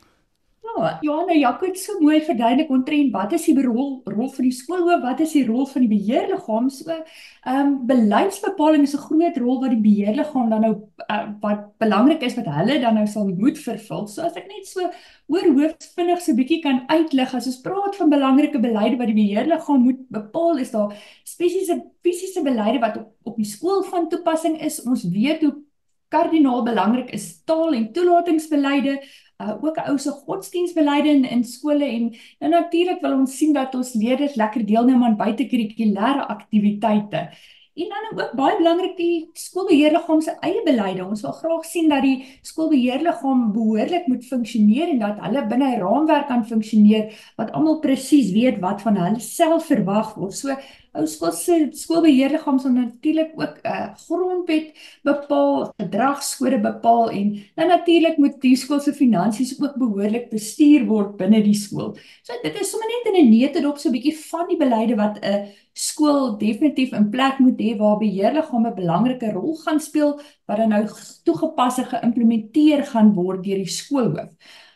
Johanna 1.02 1.36
Jaco 1.36 1.66
het 1.66 1.80
so 1.80 1.98
mooi 2.00 2.20
verduidelik 2.24 2.70
ontrent 2.74 3.12
wat 3.14 3.34
is 3.38 3.46
die 3.48 3.56
rol 3.62 4.02
rol 4.06 4.30
van 4.34 4.46
die 4.48 4.54
skoolhoof, 4.56 5.02
wat 5.04 5.20
is 5.26 5.34
die 5.36 5.46
rol 5.48 5.68
van 5.68 5.86
die 5.86 5.92
beheerliggaam? 5.92 6.70
So, 6.74 6.90
ehm 6.90 7.60
um, 7.60 7.76
beleidsbepaling 7.90 8.84
is 8.88 8.96
'n 8.96 9.06
groot 9.08 9.38
rol 9.38 9.62
wat 9.62 9.76
die 9.76 9.84
beheerliggaam 9.84 10.50
dan 10.50 10.62
nou 10.62 10.74
uh, 11.10 11.28
wat 11.42 11.78
belangrik 11.78 12.24
is 12.24 12.36
wat 12.36 12.50
hulle 12.58 12.80
dan 12.80 12.94
nou 12.96 13.08
sal 13.08 13.28
moet 13.28 13.58
vervul. 13.58 14.08
So 14.08 14.22
as 14.22 14.36
ek 14.36 14.48
net 14.48 14.68
so 14.68 14.90
oor 15.28 15.48
hoof 15.60 15.76
vinnig 15.96 16.22
so 16.22 16.32
'n 16.32 16.40
bietjie 16.42 16.62
kan 16.62 16.84
uitlig 16.88 17.34
as 17.34 17.48
ons 17.48 17.62
praat 17.62 17.96
van 17.96 18.10
belangrike 18.10 18.60
beleide 18.60 18.98
wat 18.98 19.08
die 19.08 19.22
beheerliggaam 19.22 19.82
moet 19.84 20.02
bepaal, 20.10 20.58
is 20.58 20.72
daar 20.72 20.94
spesifiese 21.24 21.82
fisiese 22.04 22.44
beleide 22.44 22.80
wat 22.80 22.98
op 22.98 23.10
op 23.24 23.36
die 23.38 23.46
skool 23.46 23.84
van 23.84 24.10
toepassing 24.10 24.62
is. 24.62 24.82
Ons 24.86 25.04
weet 25.04 25.42
hoe 25.42 25.56
kardinaal 26.10 26.64
belangrik 26.64 27.12
is 27.14 27.44
taal 27.46 27.74
en 27.78 27.92
toelatingsbeleide 27.94 28.98
uh, 29.42 29.56
ook 29.64 29.78
ou 29.88 29.98
se 29.98 30.12
godsdienstbeleide 30.12 31.10
in, 31.10 31.24
in 31.26 31.44
skole 31.44 31.86
en 31.86 32.10
nou 32.40 32.52
natuurlik 32.52 33.02
wil 33.02 33.18
ons 33.20 33.38
sien 33.38 33.54
dat 33.54 33.76
ons 33.76 33.94
leerders 33.94 34.36
lekker 34.40 34.66
deelneem 34.66 35.04
aan 35.04 35.18
buitekurrikulêre 35.20 36.28
aktiwiteite. 36.36 37.30
En 37.80 37.92
dan 37.94 38.08
ook 38.12 38.32
baie 38.36 38.58
belangrik 38.58 38.98
die 38.98 39.30
skoolbeheerliggaam 39.40 40.22
se 40.22 40.34
eie 40.44 40.64
beleide. 40.66 41.06
Ons 41.06 41.22
wil 41.24 41.36
graag 41.38 41.66
sien 41.66 41.88
dat 41.92 42.04
die 42.04 42.26
skoolbeheerliggaam 42.44 43.46
behoorlik 43.56 44.10
moet 44.12 44.26
funksioneer 44.28 44.92
en 44.96 45.00
dat 45.06 45.22
hulle 45.24 45.46
binne 45.48 45.70
'n 45.76 45.80
raamwerk 45.80 46.28
kan 46.28 46.44
funksioneer 46.46 47.16
wat 47.38 47.52
almal 47.52 47.80
presies 47.80 48.34
weet 48.36 48.60
wat 48.60 48.82
van 48.82 49.00
hulle 49.00 49.20
self 49.20 49.72
verwag 49.72 50.16
word. 50.16 50.34
So 50.34 50.58
ou 50.98 51.06
skool 51.06 51.32
se 51.38 51.56
skoolbeheerliggaam 51.78 52.60
sal 52.60 52.74
natuurlik 52.74 53.32
ook 53.38 53.56
'n 53.64 53.68
uh, 53.68 53.96
grondwet 54.08 54.74
bepaal, 55.04 55.72
gedragskode 55.78 56.60
bepaal 56.60 57.12
en 57.12 57.28
dan 57.56 57.68
natuurlik 57.68 58.18
moet 58.18 58.42
die 58.42 58.56
skool 58.56 58.80
se 58.80 58.94
finansies 58.94 59.62
ook 59.62 59.78
behoorlik 59.78 60.30
bestuur 60.30 60.86
word 60.86 61.18
binne 61.18 61.44
die 61.44 61.54
skool. 61.54 61.96
So 62.24 62.34
dit 62.44 62.60
is 62.60 62.70
sommer 62.72 62.88
net 62.90 63.14
in 63.14 63.26
'n 63.26 63.30
neutedop 63.30 63.78
so 63.78 63.90
'n 63.90 63.92
bietjie 63.92 64.18
van 64.18 64.48
die 64.48 64.58
beleide 64.58 64.96
wat 64.96 65.20
'n 65.22 65.48
skool 65.80 66.38
definitief 66.40 66.94
in 66.98 67.10
plek 67.14 67.40
moet 67.40 67.60
hê 67.64 67.76
waar 67.80 68.00
beheerliggame 68.02 68.70
'n 68.70 68.80
belangrike 68.82 69.32
rol 69.34 69.56
gaan 69.66 69.80
speel 69.80 70.20
wat 70.48 70.58
dan 70.58 70.70
nou 70.70 70.84
toegepas 71.24 71.78
en 71.78 71.92
geïmplementeer 71.94 72.84
gaan 72.92 73.14
word 73.14 73.44
deur 73.44 73.62
die 73.64 73.76
skoolhoof. 73.80 74.32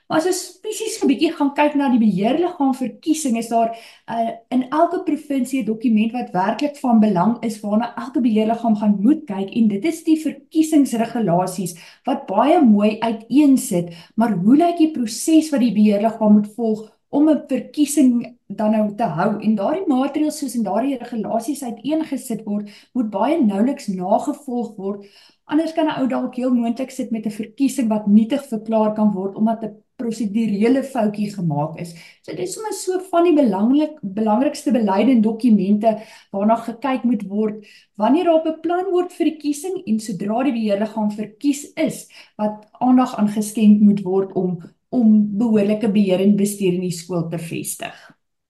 Maar 0.07 0.19
as 0.19 0.27
ons 0.29 0.41
spesifiek 0.45 1.03
'n 1.03 1.09
bietjie 1.09 1.31
gaan 1.33 1.53
kyk 1.57 1.75
na 1.75 1.89
die 1.89 1.99
beheerliggaam 1.99 2.73
verkiesing, 2.75 3.37
is 3.37 3.47
daar 3.49 3.71
uh, 4.07 4.31
in 4.49 4.69
elke 4.69 5.03
provinsie 5.03 5.61
'n 5.61 5.65
dokument 5.65 6.11
wat 6.11 6.31
werklik 6.31 6.77
van 6.77 6.99
belang 6.99 7.43
is 7.43 7.59
waarna 7.59 7.95
elke 7.95 8.21
beheerliggaam 8.21 8.75
gaan 8.75 8.97
moet 9.01 9.23
kyk 9.25 9.49
en 9.55 9.67
dit 9.67 9.85
is 9.85 10.03
die 10.03 10.19
verkiesingsregulasies 10.21 11.75
wat 12.05 12.27
baie 12.27 12.61
mooi 12.61 12.99
uiteensit, 12.99 13.89
maar 14.15 14.31
hoe 14.31 14.55
lyk 14.57 14.77
die 14.77 14.91
proses 14.91 15.49
wat 15.49 15.59
die 15.59 15.73
beheerliggaam 15.73 16.33
moet 16.33 16.53
volg 16.55 16.91
om 17.09 17.29
'n 17.29 17.43
verkiesing 17.47 18.32
dan 18.47 18.71
nou 18.71 18.95
te 18.95 19.03
hou 19.03 19.29
en 19.41 19.55
daardie 19.55 19.85
maatreëls 19.87 20.39
soos 20.39 20.55
en 20.55 20.63
daardie 20.63 20.97
regulasies 20.97 21.63
uiteengesit 21.63 22.43
word, 22.45 22.69
moet 22.93 23.09
baie 23.09 23.37
nouliks 23.41 23.87
nagevolg 23.87 24.75
word. 24.77 25.05
Anders 25.45 25.73
kan 25.73 25.87
'n 25.87 26.01
ou 26.01 26.07
dalk 26.07 26.35
heel 26.35 26.53
moontlik 26.53 26.91
sit 26.91 27.11
met 27.11 27.25
'n 27.25 27.31
verkiesing 27.31 27.89
wat 27.89 28.07
nietig 28.07 28.43
verklaar 28.47 28.93
kan 28.93 29.11
word 29.13 29.35
omdat 29.35 29.63
'n 29.63 29.83
prosedurele 29.95 30.83
foutjie 30.83 31.29
gemaak 31.33 31.79
is. 31.79 31.93
So 32.23 32.31
dit 32.31 32.47
is 32.47 32.53
sommer 32.53 32.73
so 32.73 32.99
van 33.11 33.23
die 33.23 33.35
belangrik 33.37 33.99
belangrikste 34.01 34.71
beleide 34.71 35.11
en 35.11 35.21
dokumente 35.21 35.97
waarna 36.31 36.55
gekyk 36.55 37.03
moet 37.03 37.23
word 37.29 37.67
wanneer 37.95 38.29
daar 38.29 38.43
beplan 38.43 38.89
word 38.91 39.13
vir 39.13 39.31
die 39.31 39.37
kiesing 39.37 39.83
en 39.85 39.99
sodra 39.99 40.43
die 40.43 40.55
beheerliggaam 40.57 41.11
verkies 41.11 41.65
is 41.75 42.07
wat 42.41 42.65
aandag 42.79 43.15
aan 43.15 43.29
geskenk 43.29 43.81
moet 43.81 44.03
word 44.03 44.33
om 44.33 44.57
om 44.93 45.37
behoorlike 45.37 45.89
beheer 45.89 46.21
en 46.21 46.35
bestuur 46.37 46.75
in 46.75 46.85
die 46.85 46.93
skool 46.93 47.25
te 47.29 47.39
vestig. 47.41 47.95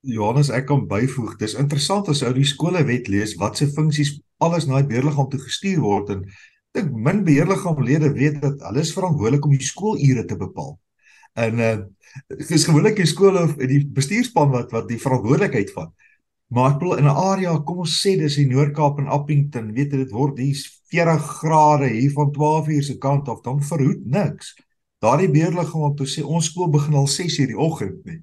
Johannes, 0.03 0.49
ek 0.51 0.67
kan 0.67 0.83
byvoeg. 0.87 1.37
Dis 1.39 1.55
interessant 1.59 2.09
as 2.11 2.21
ou 2.27 2.33
die 2.35 2.47
skolewet 2.47 3.07
lees 3.11 3.37
wat 3.39 3.59
se 3.59 3.69
funksies 3.71 4.17
alles 4.43 4.67
na 4.67 4.81
die 4.81 4.89
beheerliggaam 4.89 5.29
toe 5.31 5.39
gestuur 5.39 5.79
word 5.83 6.11
en 6.11 6.25
dink 6.75 6.89
min 7.05 7.21
beheerliggaamlede 7.23 8.09
weet 8.17 8.41
dat 8.43 8.63
hulle 8.67 8.83
is 8.83 8.91
verantwoordelik 8.95 9.45
om 9.47 9.53
die 9.55 9.63
skoolure 9.63 10.25
te 10.27 10.39
bepaal. 10.39 10.75
En 11.39 11.59
uh 11.59 11.75
dis 12.29 12.67
gewoonlik 12.67 12.99
die 12.99 13.09
skole 13.09 13.41
of 13.47 13.55
die 13.57 13.79
bestuurspan 13.89 14.51
wat 14.53 14.73
wat 14.75 14.89
die 14.91 14.99
verantwoordelikheid 15.01 15.71
vat. 15.73 15.89
Maar 16.53 16.73
ek 16.73 16.81
bedoel 16.81 16.99
in 17.01 17.07
'n 17.09 17.21
area, 17.31 17.53
kom 17.65 17.79
ons 17.81 17.95
sê 18.03 18.13
dis 18.19 18.37
in 18.37 18.51
Noord-Kaap 18.51 18.99
en 18.99 19.07
Appington, 19.07 19.71
weet 19.73 19.91
jy 19.91 20.03
dit 20.03 20.11
word 20.11 20.37
hier 20.37 20.59
40 20.91 21.23
grade 21.39 21.87
hier 21.89 22.11
van 22.11 22.31
12 22.31 22.67
uur 22.67 22.83
se 22.83 22.97
kant 22.97 23.29
af, 23.29 23.41
dan 23.41 23.63
verhoed 23.63 24.05
niks. 24.05 24.53
Daardie 25.01 25.31
beheerliggaam 25.31 25.81
om 25.89 25.95
te 25.95 26.05
sê 26.05 26.21
ons 26.21 26.45
skool 26.45 26.69
begin 26.69 26.93
al 26.93 27.07
6 27.07 27.39
uur 27.39 27.47
die 27.47 27.57
oggend 27.57 28.05
nie. 28.05 28.19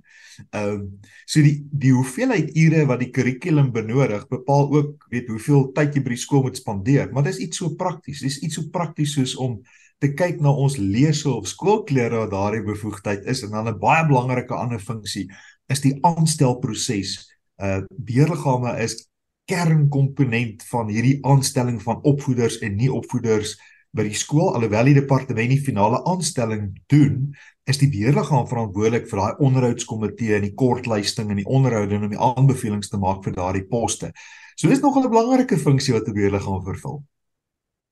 Ehm 0.51 0.73
um, 0.75 0.87
so 1.27 1.43
die 1.45 1.67
die 1.71 1.93
hoeveelheid 1.95 2.51
ure 2.59 2.87
wat 2.89 3.03
die 3.03 3.11
kurrikulum 3.15 3.71
benodig 3.73 4.27
bepaal 4.29 4.71
ook 4.75 5.07
weet 5.13 5.29
hoeveel 5.31 5.69
tyd 5.77 5.95
jy 5.95 6.03
by 6.03 6.15
die 6.15 6.23
skool 6.25 6.43
moet 6.47 6.59
spandeer, 6.59 7.13
maar 7.13 7.27
dis 7.27 7.39
iets 7.39 7.63
so 7.63 7.75
prakties. 7.79 8.25
Dis 8.25 8.41
iets 8.43 8.59
so 8.59 8.69
prakties 8.73 9.15
soos 9.15 9.37
om 9.37 9.61
te 10.01 10.13
kyk 10.17 10.41
na 10.41 10.53
ons 10.53 10.79
lese 10.81 11.29
of 11.31 11.49
skoolklere 11.49 12.23
wat 12.25 12.33
daardie 12.33 12.65
bevoegdheid 12.65 13.27
is. 13.29 13.45
En 13.45 13.51
dan 13.57 13.69
'n 13.69 13.79
baie 13.79 14.07
belangrike 14.07 14.55
ander 14.55 14.81
funksie 14.81 15.29
is 15.69 15.81
die 15.81 15.99
aanstelproses. 16.03 17.31
Uh 17.63 17.83
beheerliggame 17.91 18.79
is 18.83 19.11
kernkomponent 19.51 20.63
van 20.71 20.89
hierdie 20.89 21.19
aanstelling 21.27 21.83
van 21.83 22.03
opvoeders 22.03 22.59
en 22.59 22.77
nie 22.77 22.93
opvoeders 22.93 23.57
by 23.97 24.07
die 24.07 24.15
skool 24.15 24.55
alhoewel 24.55 24.91
die 24.91 24.99
departement 25.01 25.51
die 25.51 25.63
finale 25.63 25.99
aanstelling 26.07 26.71
doen 26.93 27.33
is 27.71 27.81
die 27.81 27.91
beheerliggaam 27.91 28.47
verantwoordelik 28.51 29.09
vir 29.11 29.23
daai 29.23 29.45
onderhoudskomitee 29.47 30.37
en 30.37 30.47
die 30.47 30.55
kortlysting 30.55 31.31
en 31.31 31.41
die 31.43 31.47
onderhoude 31.47 31.97
en 31.97 32.07
om 32.07 32.13
die 32.15 32.25
aanbevelings 32.31 32.91
te 32.91 33.01
maak 33.03 33.25
vir 33.27 33.35
daardie 33.37 33.67
poste. 33.71 34.13
So 34.57 34.69
dis 34.69 34.83
nog 34.83 34.97
'n 34.97 35.11
belangrike 35.11 35.59
funksie 35.59 35.95
wat 35.95 36.09
'n 36.09 36.15
beheerliggaam 36.15 36.63
vervul. 36.65 37.03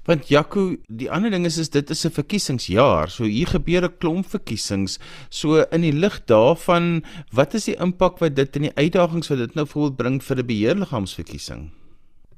Want 0.08 0.28
Jaco, 0.28 0.76
die 0.88 1.10
ander 1.10 1.30
ding 1.30 1.44
is 1.44 1.58
is 1.58 1.68
dit 1.68 1.90
is 1.90 2.06
'n 2.06 2.10
verkiesingsjaar. 2.10 3.10
So 3.10 3.24
hier 3.24 3.46
gebeur 3.46 3.84
'n 3.84 3.98
klomp 3.98 4.26
verkiesings. 4.26 4.98
So 5.28 5.62
in 5.70 5.80
die 5.80 5.92
lig 5.92 6.24
daarvan, 6.24 7.04
wat 7.32 7.54
is 7.54 7.64
die 7.64 7.76
impak 7.76 8.18
wat 8.18 8.36
dit 8.36 8.56
en 8.56 8.62
die 8.62 8.76
uitdagings 8.76 9.28
wat 9.28 9.38
dit 9.38 9.54
nou 9.54 9.66
voorbeeld 9.66 9.96
bring 9.96 10.22
vir 10.22 10.36
'n 10.36 10.46
beheerliggaamsverkiesing? 10.46 11.77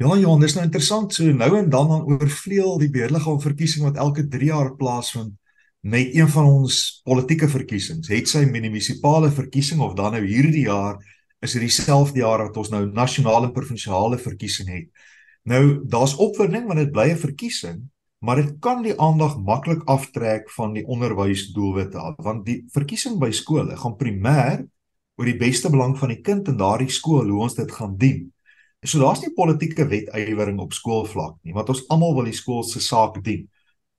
Ja, 0.01 0.15
ja, 0.17 0.31
dis 0.41 0.55
nou 0.57 0.63
interessant. 0.65 1.13
So 1.13 1.29
nou 1.37 1.51
en 1.59 1.67
dan 1.69 1.89
dan 1.91 2.07
oorvleuel 2.09 2.79
die 2.81 2.89
beheerliggaamverkiesing 2.89 3.85
wat 3.85 3.99
elke 4.01 4.23
3 4.33 4.47
jaar 4.49 4.71
plaasvind 4.77 5.35
met 5.81 6.15
een 6.17 6.29
van 6.29 6.47
ons 6.49 7.01
politieke 7.05 7.49
verkiesings. 7.49 8.09
Het 8.09 8.29
sy 8.29 8.47
munisipale 8.49 9.29
verkiesing 9.31 9.83
of 9.85 9.93
dan 9.99 10.17
nou 10.17 10.23
hierdie 10.25 10.65
jaar 10.65 10.97
is 11.45 11.53
dit 11.53 11.67
dieselfde 11.67 12.23
jaar 12.23 12.47
wat 12.47 12.57
ons 12.57 12.73
nou 12.73 12.87
nasionale 12.97 13.51
en 13.51 13.53
provinsiale 13.53 14.17
verkiesing 14.19 14.73
het. 14.73 14.89
Nou 15.45 15.85
daar's 15.85 16.17
opwinding 16.17 16.65
want 16.73 16.81
dit 16.81 16.93
bly 16.97 17.11
'n 17.13 17.21
verkiesing, 17.21 17.85
maar 18.25 18.37
dit 18.37 18.57
kan 18.61 18.83
die 18.83 18.97
aandag 18.97 19.37
maklik 19.37 19.85
aftrek 19.85 20.51
van 20.57 20.73
die 20.73 20.87
onderwysdoelwitte 20.87 21.99
af 21.99 22.17
want 22.17 22.47
die 22.47 22.65
verkiesing 22.73 23.19
by 23.19 23.31
skole 23.31 23.77
gaan 23.77 23.97
primêr 24.01 24.65
oor 25.17 25.27
die 25.27 25.37
beste 25.37 25.71
belang 25.71 25.99
van 25.99 26.09
die 26.09 26.21
kind 26.21 26.49
in 26.49 26.57
daardie 26.57 26.89
skool 26.89 27.29
hoe 27.29 27.43
ons 27.43 27.55
dit 27.55 27.73
gaan 27.73 27.97
dien. 27.97 28.33
So 28.81 28.99
daar's 28.99 29.21
nie 29.21 29.35
politieke 29.37 29.85
wetywering 29.89 30.61
op 30.61 30.73
skoolvlak 30.73 31.37
nie, 31.45 31.53
want 31.53 31.69
ons 31.69 31.83
almal 31.93 32.15
wil 32.17 32.29
die 32.31 32.37
skool 32.37 32.63
se 32.65 32.81
saak 32.81 33.19
dien. 33.25 33.49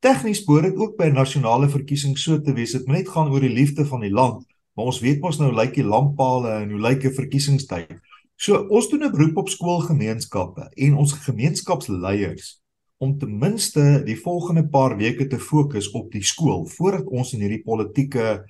Tegnies 0.01 0.41
behoort 0.47 0.71
dit 0.71 0.79
ook 0.81 0.95
by 0.97 1.09
'n 1.09 1.13
nasionale 1.13 1.69
verkiesing 1.69 2.17
so 2.17 2.39
te 2.41 2.53
wees. 2.53 2.71
Dit 2.71 2.88
moet 2.88 2.97
net 2.97 3.09
gaan 3.09 3.29
oor 3.29 3.41
die 3.41 3.53
liefde 3.53 3.85
van 3.85 4.01
die 4.01 4.09
land, 4.09 4.45
maar 4.73 4.85
ons 4.85 5.00
weet 5.00 5.21
mos 5.21 5.38
nou 5.38 5.53
lyk 5.53 5.75
die 5.75 5.83
lamppale 5.83 6.50
en 6.63 6.71
hoe 6.71 6.81
lyk 6.81 7.05
'n 7.05 7.13
verkiesingstyd. 7.13 7.93
So 8.38 8.65
ons 8.69 8.89
doen 8.89 9.03
'n 9.03 9.11
beroep 9.11 9.38
op 9.38 9.50
skoolgemeenskappe 9.50 10.71
en 10.75 10.95
ons 10.95 11.13
gemeenskapsleiers 11.13 12.61
om 12.97 13.17
ten 13.17 13.38
minste 13.38 14.01
die 14.05 14.17
volgende 14.17 14.67
paar 14.67 14.97
weke 14.97 15.27
te 15.27 15.39
fokus 15.39 15.91
op 15.91 16.11
die 16.11 16.23
skool 16.23 16.65
voordat 16.65 17.05
ons 17.05 17.33
in 17.33 17.39
hierdie 17.39 17.63
politieke 17.63 18.45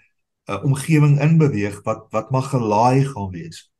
uh, 0.49 0.63
omgewing 0.63 1.19
inbeweeg 1.19 1.83
wat 1.83 2.07
wat 2.11 2.31
mag 2.31 2.49
gelaai 2.49 3.05
gaan 3.05 3.31
wees. 3.31 3.70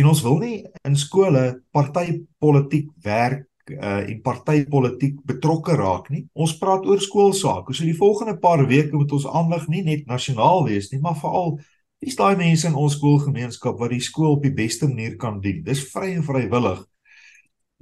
En 0.00 0.08
ons 0.08 0.22
wil 0.24 0.38
nie 0.40 0.56
in 0.88 0.96
skole 0.96 1.42
partypolitiek 1.70 2.88
werk 3.04 3.44
uh, 3.70 4.00
en 4.00 4.22
partypolitiek 4.24 5.18
betrokke 5.28 5.76
raak 5.76 6.08
nie. 6.10 6.24
Ons 6.32 6.56
praat 6.58 6.86
oor 6.88 7.00
skoolsake. 7.00 7.74
So 7.74 7.84
die 7.84 7.98
volgende 7.98 8.38
paar 8.40 8.64
weke 8.66 8.96
moet 8.96 9.12
ons 9.12 9.28
aandag 9.28 9.68
nie 9.68 9.84
net 9.84 10.08
nasionaal 10.08 10.64
wees 10.70 10.90
nie, 10.92 11.00
maar 11.02 11.18
veral 11.20 11.58
Dis 12.02 12.16
daai 12.18 12.34
mense 12.34 12.66
in 12.66 12.74
ons 12.74 12.96
skoolgemeenskap 12.96 13.76
wat 13.78 13.92
die 13.94 14.02
skool 14.02 14.32
op 14.34 14.40
die 14.42 14.50
beste 14.56 14.88
manier 14.90 15.12
kan 15.22 15.36
dien. 15.42 15.60
Dis 15.62 15.84
vry 15.92 16.08
en 16.16 16.24
vrywillig. 16.26 16.80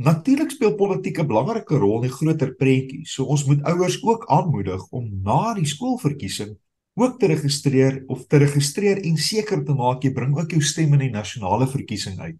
Natuurlik 0.04 0.52
speel 0.52 0.74
politiek 0.76 1.20
'n 1.20 1.28
belangrike 1.30 1.78
rol 1.80 2.02
in 2.02 2.08
die 2.08 2.16
groter 2.16 2.52
prentjie. 2.54 3.06
So 3.06 3.24
ons 3.24 3.46
moet 3.48 3.64
ouers 3.64 3.96
ook 4.04 4.26
aanmoedig 4.28 4.82
om 4.92 5.08
na 5.24 5.54
die 5.54 5.64
skoolverkiesing 5.64 6.52
ook 7.00 7.18
te 7.20 7.26
registreer 7.30 8.02
of 8.12 8.26
te 8.26 8.40
registreer 8.42 9.00
en 9.02 9.16
seker 9.16 9.64
te 9.64 9.74
maak 9.76 10.04
jy 10.04 10.12
bring 10.12 10.36
ook 10.36 10.52
jou 10.52 10.62
stem 10.62 10.92
in 10.98 11.06
die 11.06 11.14
nasionale 11.14 11.68
verkiesing 11.70 12.20
uit. 12.20 12.36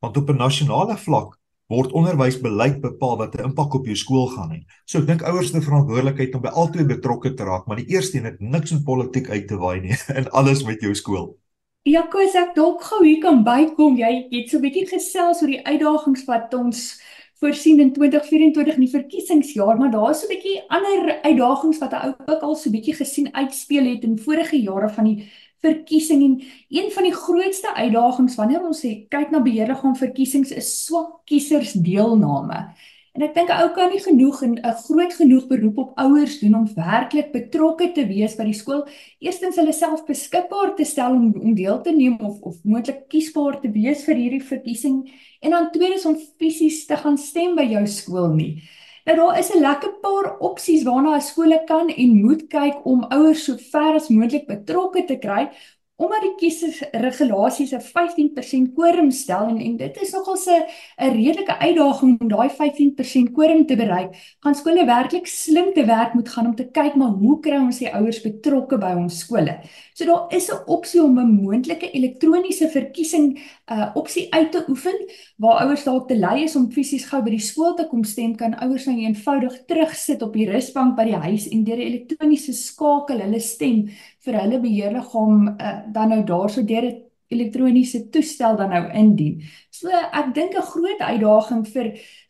Want 0.00 0.16
op 0.16 0.30
'n 0.30 0.36
nasionale 0.36 0.96
vlak 0.96 1.38
word 1.72 1.92
onderwysbeleid 1.92 2.80
bepaal 2.80 3.16
wat 3.18 3.34
'n 3.34 3.44
impak 3.50 3.74
op 3.74 3.86
jou 3.86 3.96
skool 3.96 4.26
gaan 4.26 4.50
hê. 4.50 4.60
So 4.86 4.98
ek 4.98 5.06
dink 5.06 5.22
ouers 5.22 5.52
het 5.52 5.56
'n 5.56 5.66
verantwoordelikheid 5.68 6.34
om 6.34 6.42
by 6.42 6.48
albei 6.48 6.84
betrokke 6.84 7.34
te 7.34 7.44
raak, 7.44 7.66
maar 7.66 7.76
die 7.76 7.88
eerste 7.88 8.18
een 8.18 8.24
het 8.24 8.40
niks 8.40 8.72
met 8.72 8.84
politiek 8.84 9.30
uit 9.30 9.48
te 9.48 9.56
waai 9.56 9.80
nie 9.80 9.96
en 10.18 10.30
alles 10.30 10.64
met 10.64 10.80
jou 10.80 10.94
skool. 10.94 11.36
Ja, 11.84 12.02
kos 12.08 12.34
ek 12.34 12.54
dalk 12.54 12.82
gou 12.82 13.04
hier 13.04 13.20
kan 13.20 13.42
bykom. 13.44 13.96
Jy 13.96 14.28
het 14.30 14.48
so 14.48 14.56
'n 14.56 14.62
bietjie 14.62 14.86
gesels 14.86 15.42
oor 15.42 15.48
die 15.48 15.66
uitdagings 15.66 16.24
wat 16.24 16.54
ons 16.54 17.00
voorsien 17.40 17.80
in 17.80 17.92
2024 17.92 18.74
in 18.74 18.84
die 18.84 18.90
verkiesingsjaar, 18.90 19.76
maar 19.78 19.90
daar 19.90 20.10
is 20.10 20.20
so 20.20 20.26
'n 20.26 20.34
bietjie 20.34 20.62
ander 20.68 21.20
uitdagings 21.22 21.78
wat 21.78 21.92
ou 21.92 22.14
ook 22.26 22.42
al 22.42 22.54
so 22.54 22.68
'n 22.68 22.72
bietjie 22.72 22.94
gesien 22.94 23.34
uitspeel 23.34 23.84
het 23.84 24.04
in 24.04 24.18
vorige 24.18 24.56
jare 24.62 24.88
van 24.88 25.04
die 25.04 25.30
verkiesing 25.64 26.22
en 26.22 26.42
een 26.68 26.90
van 26.92 27.02
die 27.02 27.14
grootste 27.14 27.74
uitdagings 27.74 28.34
wanneer 28.34 28.66
ons 28.66 28.80
sê 28.84 29.08
kyk 29.08 29.30
na 29.30 29.40
beheerliggaam 29.42 29.96
verkiesings 29.96 30.50
is 30.50 30.84
swak 30.84 31.24
kiesersdeelname. 31.24 32.74
En 33.14 33.22
ek 33.22 33.34
dink 33.34 33.50
'n 33.50 33.60
ou 33.62 33.68
kan 33.74 33.90
nie 33.90 34.02
genoeg 34.02 34.42
en 34.42 34.54
'n 34.58 34.78
groot 34.86 35.12
genoeg 35.14 35.44
beroep 35.46 35.76
op 35.78 35.98
ouers 36.04 36.38
doen 36.40 36.54
om 36.60 36.66
werklik 36.74 37.30
betrokke 37.32 37.92
te 37.94 38.06
wees 38.06 38.34
by 38.34 38.44
die 38.44 38.58
skool. 38.60 38.82
Eerstens 39.20 39.56
hulle 39.56 39.72
self 39.72 40.02
beskikbaar 40.06 40.74
te 40.74 40.84
stel 40.84 41.12
om 41.14 41.28
om 41.42 41.54
deel 41.54 41.80
te 41.82 41.92
neem 41.92 42.16
of 42.18 42.40
of 42.42 42.56
moontlik 42.64 43.06
kiesbaar 43.08 43.60
te 43.60 43.70
wees 43.70 44.02
vir 44.04 44.16
hierdie 44.16 44.42
verkiesing 44.42 44.96
en 45.42 45.50
dan 45.50 45.70
tweedens 45.70 46.06
om 46.06 46.16
fisies 46.38 46.86
te 46.86 46.96
gaan 46.96 47.18
stem 47.18 47.54
by 47.54 47.62
jou 47.62 47.86
skool 47.86 48.34
nie. 48.34 48.62
Nou 49.06 49.16
daar 49.16 49.38
is 49.38 49.50
'n 49.54 49.60
lekker 49.60 49.92
paar 50.02 50.38
opsies 50.38 50.82
waarna 50.82 51.14
'n 51.16 51.20
skole 51.20 51.62
kan 51.66 51.88
en 51.90 52.20
moet 52.20 52.48
kyk 52.48 52.86
om 52.86 53.06
ouers 53.10 53.44
so 53.44 53.56
ver 53.56 53.94
as 53.94 54.08
moontlik 54.08 54.46
betrokke 54.48 55.04
te 55.06 55.18
kry 55.18 55.50
omdat 55.96 56.24
die 56.24 56.34
kiesersregulasies 56.40 57.72
'n 57.72 57.80
15% 57.80 58.72
quorum 58.74 59.10
stel 59.10 59.46
en, 59.48 59.58
en 59.58 59.76
dit 59.76 60.00
is 60.02 60.10
nogal 60.10 60.34
'n 60.34 60.64
'n 60.98 61.14
redelike 61.14 61.58
uitdaging 61.58 62.20
om 62.20 62.28
daai 62.28 62.50
15% 62.50 63.32
quorum 63.32 63.66
te 63.66 63.76
bereik, 63.76 64.10
gaan 64.40 64.54
skole 64.54 64.84
werklik 64.84 65.26
slim 65.26 65.72
te 65.72 65.84
werk 65.84 66.14
moet 66.14 66.28
gaan 66.28 66.46
om 66.46 66.54
te 66.54 66.66
kyk 66.70 66.94
maar 66.96 67.08
hoe 67.08 67.40
kry 67.40 67.56
ons 67.56 67.78
die 67.78 67.94
ouers 67.94 68.20
betrokke 68.22 68.78
by 68.78 68.92
ons 68.96 69.18
skole. 69.18 69.60
So 69.94 70.04
daar 70.04 70.26
is 70.30 70.50
'n 70.50 70.66
opsie 70.66 71.02
om 71.02 71.18
'n 71.18 71.42
moontlike 71.42 71.90
elektroniese 71.90 72.68
verkiesing 72.68 73.38
uh 73.70 73.90
opsie 73.94 74.34
uit 74.34 74.52
te 74.52 74.64
oefen 74.68 74.98
waar 75.38 75.64
ouers 75.64 75.84
dalk 75.84 76.08
te 76.08 76.18
lui 76.18 76.42
is 76.44 76.56
om 76.56 76.72
fisies 76.72 77.04
gou 77.04 77.22
by 77.22 77.30
die 77.30 77.38
skool 77.38 77.74
te 77.74 77.86
kom 77.86 78.04
stem, 78.04 78.36
kan 78.36 78.54
ouers 78.54 78.86
nou 78.86 78.96
eenvoudig 78.98 79.64
terugsit 79.66 80.22
op 80.22 80.32
die 80.32 80.50
rusbank 80.50 80.96
by 80.96 81.04
die 81.04 81.16
huis 81.16 81.48
en 81.48 81.64
deur 81.64 81.76
'n 81.76 81.80
elektroniese 81.80 82.52
skakel 82.52 83.20
hulle 83.20 83.40
stem 83.40 83.88
vir 84.24 84.38
hulle 84.40 84.60
beheerliggaam 84.60 85.48
uh, 85.54 85.78
dan 85.92 86.08
nou 86.08 86.22
daarso 86.24 86.62
deur 86.62 86.86
'n 86.90 87.02
elektroniese 87.34 88.08
toestel 88.10 88.56
dan 88.56 88.70
nou 88.70 88.84
indien. 88.92 89.42
So 89.70 89.88
ek 89.88 90.34
dink 90.34 90.54
'n 90.54 90.70
groot 90.72 91.00
uitdaging 91.00 91.64
vir 91.74 91.86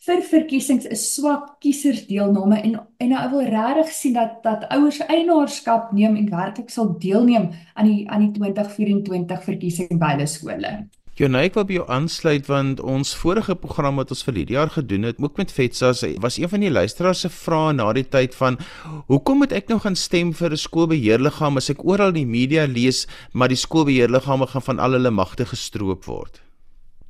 vir 0.06 0.22
verkiesings 0.22 0.86
is 0.86 1.14
swak 1.14 1.60
kiesersdeelname 1.60 2.62
en 2.62 2.80
en 2.98 3.08
nou 3.08 3.30
wil 3.30 3.46
regtig 3.56 3.92
sien 3.92 4.14
dat 4.14 4.42
dat 4.42 4.68
ouers 4.70 5.00
eienaarskap 5.00 5.92
neem 5.92 6.16
en 6.16 6.30
werklik 6.30 6.70
sal 6.70 6.98
deelneem 6.98 7.50
aan 7.74 7.86
die 7.86 8.10
aan 8.10 8.20
die 8.20 8.32
2024 8.32 9.42
verkiesing 9.42 9.98
by 9.98 10.14
hulle 10.14 10.26
skole. 10.26 10.72
Jonay, 11.14 11.46
ek 11.46 11.54
wil 11.54 11.66
by 11.68 11.74
jou 11.76 11.84
aansluit 11.94 12.48
want 12.50 12.80
ons 12.82 13.12
vorige 13.14 13.54
program 13.62 14.00
wat 14.00 14.10
ons 14.10 14.24
vir 14.26 14.40
hierdie 14.40 14.56
jaar 14.56 14.72
gedoen 14.74 15.06
het, 15.06 15.20
ook 15.22 15.36
met 15.38 15.52
FETSAS, 15.54 16.00
was 16.18 16.40
een 16.40 16.50
van 16.50 16.64
die 16.64 16.72
luisteraars 16.72 17.22
se 17.22 17.30
vrae 17.30 17.76
na 17.78 17.86
die 17.94 18.02
tyd 18.02 18.34
van 18.34 18.58
hoekom 19.06 19.44
moet 19.44 19.54
ek 19.54 19.70
nou 19.70 19.78
gaan 19.84 19.94
stem 19.94 20.32
vir 20.34 20.50
'n 20.50 20.58
skoolbeheerliggaam 20.58 21.62
as 21.62 21.70
ek 21.70 21.86
oral 21.86 22.10
die 22.10 22.26
media 22.26 22.66
lees 22.66 23.06
maar 23.32 23.46
die 23.48 23.62
skoolbeheerliggame 23.62 24.50
gaan 24.50 24.66
van 24.66 24.82
al 24.82 24.98
hulle 24.98 25.14
magte 25.14 25.46
gestroop 25.46 26.02
word? 26.10 26.43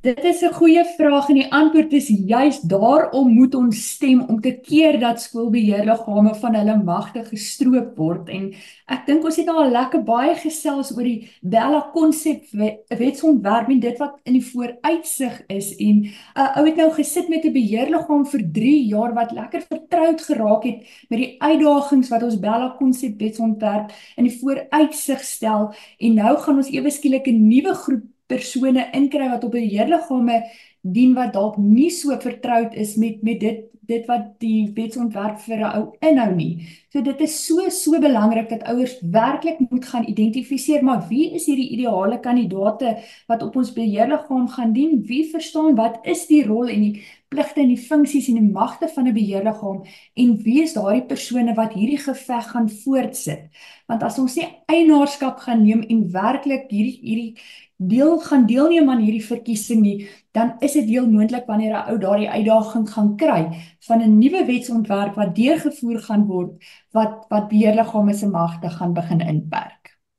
Dit 0.05 0.23
is 0.23 0.41
'n 0.41 0.53
goeie 0.53 0.85
vraag 0.85 1.29
en 1.29 1.37
die 1.39 1.51
antwoord 1.51 1.93
is 1.93 2.07
juis 2.07 2.59
daarom 2.61 3.33
moet 3.33 3.55
ons 3.55 3.77
stem 3.93 4.21
om 4.21 4.41
te 4.41 4.51
keer 4.61 4.99
dat 4.99 5.21
skoolbeheerliggame 5.21 6.35
van 6.35 6.55
hulle 6.55 6.83
magte 6.83 7.23
gestroop 7.25 7.97
word. 7.97 8.29
En 8.29 8.53
ek 8.85 9.05
dink 9.05 9.25
ons 9.25 9.35
het 9.35 9.45
nou 9.45 9.57
al 9.63 9.71
lekker 9.71 10.03
baie 10.03 10.35
gesels 10.35 10.93
oor 10.97 11.03
die 11.03 11.29
Bella 11.41 11.89
konsep 11.93 12.45
wetsontwerp 12.87 13.69
en 13.69 13.79
dit 13.79 13.97
wat 13.97 14.19
in 14.23 14.33
die 14.33 14.45
vooruitsig 14.45 15.43
is. 15.47 15.75
En 15.75 15.95
'n 15.95 16.13
uh, 16.37 16.57
ou 16.57 16.65
het 16.65 16.75
nou 16.75 16.91
gesit 16.91 17.29
met 17.29 17.45
'n 17.45 17.53
beheerliggaam 17.53 18.25
vir 18.25 18.41
3 18.51 18.85
jaar 18.85 19.13
wat 19.13 19.31
lekker 19.31 19.61
vertroud 19.61 20.21
geraak 20.21 20.63
het 20.63 20.79
met 21.09 21.19
die 21.19 21.35
uitdagings 21.41 22.09
wat 22.09 22.23
ons 22.23 22.39
Bella 22.39 22.75
konsep 22.77 23.19
wetsontwerp 23.19 23.91
in 24.17 24.23
die 24.23 24.39
vooruitsig 24.39 25.23
stel. 25.23 25.73
En 25.97 26.13
nou 26.13 26.37
gaan 26.37 26.57
ons 26.57 26.69
ewe 26.69 26.89
skielik 26.91 27.27
'n 27.27 27.47
nuwe 27.47 27.73
groep 27.73 28.14
persone 28.27 28.89
inkry 28.93 29.29
wat 29.29 29.43
op 29.43 29.51
beheerliggame 29.51 30.43
dien 30.81 31.15
wat 31.17 31.33
dalk 31.33 31.57
nie 31.57 31.89
so 31.89 32.15
vertroud 32.21 32.73
is 32.73 32.95
met 33.01 33.23
met 33.23 33.39
dit 33.39 33.65
dit 33.85 34.05
wat 34.09 34.31
die 34.41 34.71
wetsontwerp 34.73 35.39
vir 35.45 35.59
'n 35.59 35.73
ou 35.77 35.83
inhou 36.01 36.31
nie. 36.35 36.65
So 36.91 37.01
dit 37.01 37.21
is 37.21 37.35
so 37.47 37.69
so 37.69 37.99
belangrik 37.99 38.49
dat 38.49 38.63
ouers 38.63 38.95
werklik 39.01 39.59
moet 39.69 39.85
gaan 39.85 40.07
identifiseer 40.07 40.83
maar 40.83 41.07
wie 41.09 41.33
is 41.35 41.45
hierdie 41.45 41.69
ideale 41.69 42.19
kandidaate 42.19 42.97
wat 43.27 43.43
op 43.43 43.55
ons 43.55 43.73
beheerliggaam 43.73 44.47
gaan 44.47 44.73
dien? 44.73 45.03
Wie 45.05 45.29
verstaan 45.31 45.75
wat 45.75 45.99
is 46.03 46.25
die 46.27 46.43
rol 46.43 46.67
en 46.69 46.81
die 46.81 47.01
pligte 47.35 47.61
en 47.61 47.71
die 47.73 47.81
funksies 47.81 48.29
en 48.31 48.39
die 48.39 48.53
magte 48.55 48.87
van 48.95 49.07
'n 49.07 49.13
beheerliggaam 49.13 49.83
en 50.23 50.35
wie 50.45 50.61
is 50.63 50.73
daardie 50.73 51.05
persone 51.11 51.53
wat 51.59 51.73
hierdie 51.73 51.99
geveg 51.99 52.47
gaan 52.51 52.69
voortsit? 52.69 53.51
Want 53.87 54.03
as 54.03 54.19
ons 54.19 54.35
nie 54.35 54.47
eienaarskap 54.71 55.39
gaan 55.45 55.63
neem 55.63 55.81
en 55.81 56.11
werklik 56.11 56.71
hierdie 56.71 56.99
hierdie 57.03 57.35
deel 57.77 58.19
gaan 58.19 58.45
deelneem 58.47 58.89
aan 58.89 59.03
hierdie 59.03 59.25
verkiesing 59.25 59.81
nie, 59.81 60.07
dan 60.31 60.55
is 60.59 60.73
dit 60.73 60.87
heel 60.87 61.07
moontlik 61.11 61.45
wanneer 61.47 61.75
'n 61.75 61.91
ou 61.91 61.97
daardie 61.99 62.29
uitdaging 62.29 62.89
gaan 62.89 63.15
kry 63.17 63.41
van 63.87 64.01
'n 64.01 64.17
nuwe 64.19 64.45
wetsontwerp 64.45 65.15
wat 65.15 65.35
deurgevoer 65.35 65.99
gaan 65.99 66.25
word 66.25 66.63
wat 66.91 67.25
wat 67.29 67.49
beheerliggame 67.49 68.13
se 68.13 68.27
magte 68.27 68.69
gaan 68.69 68.93
begin 68.93 69.19
inperk. 69.21 69.74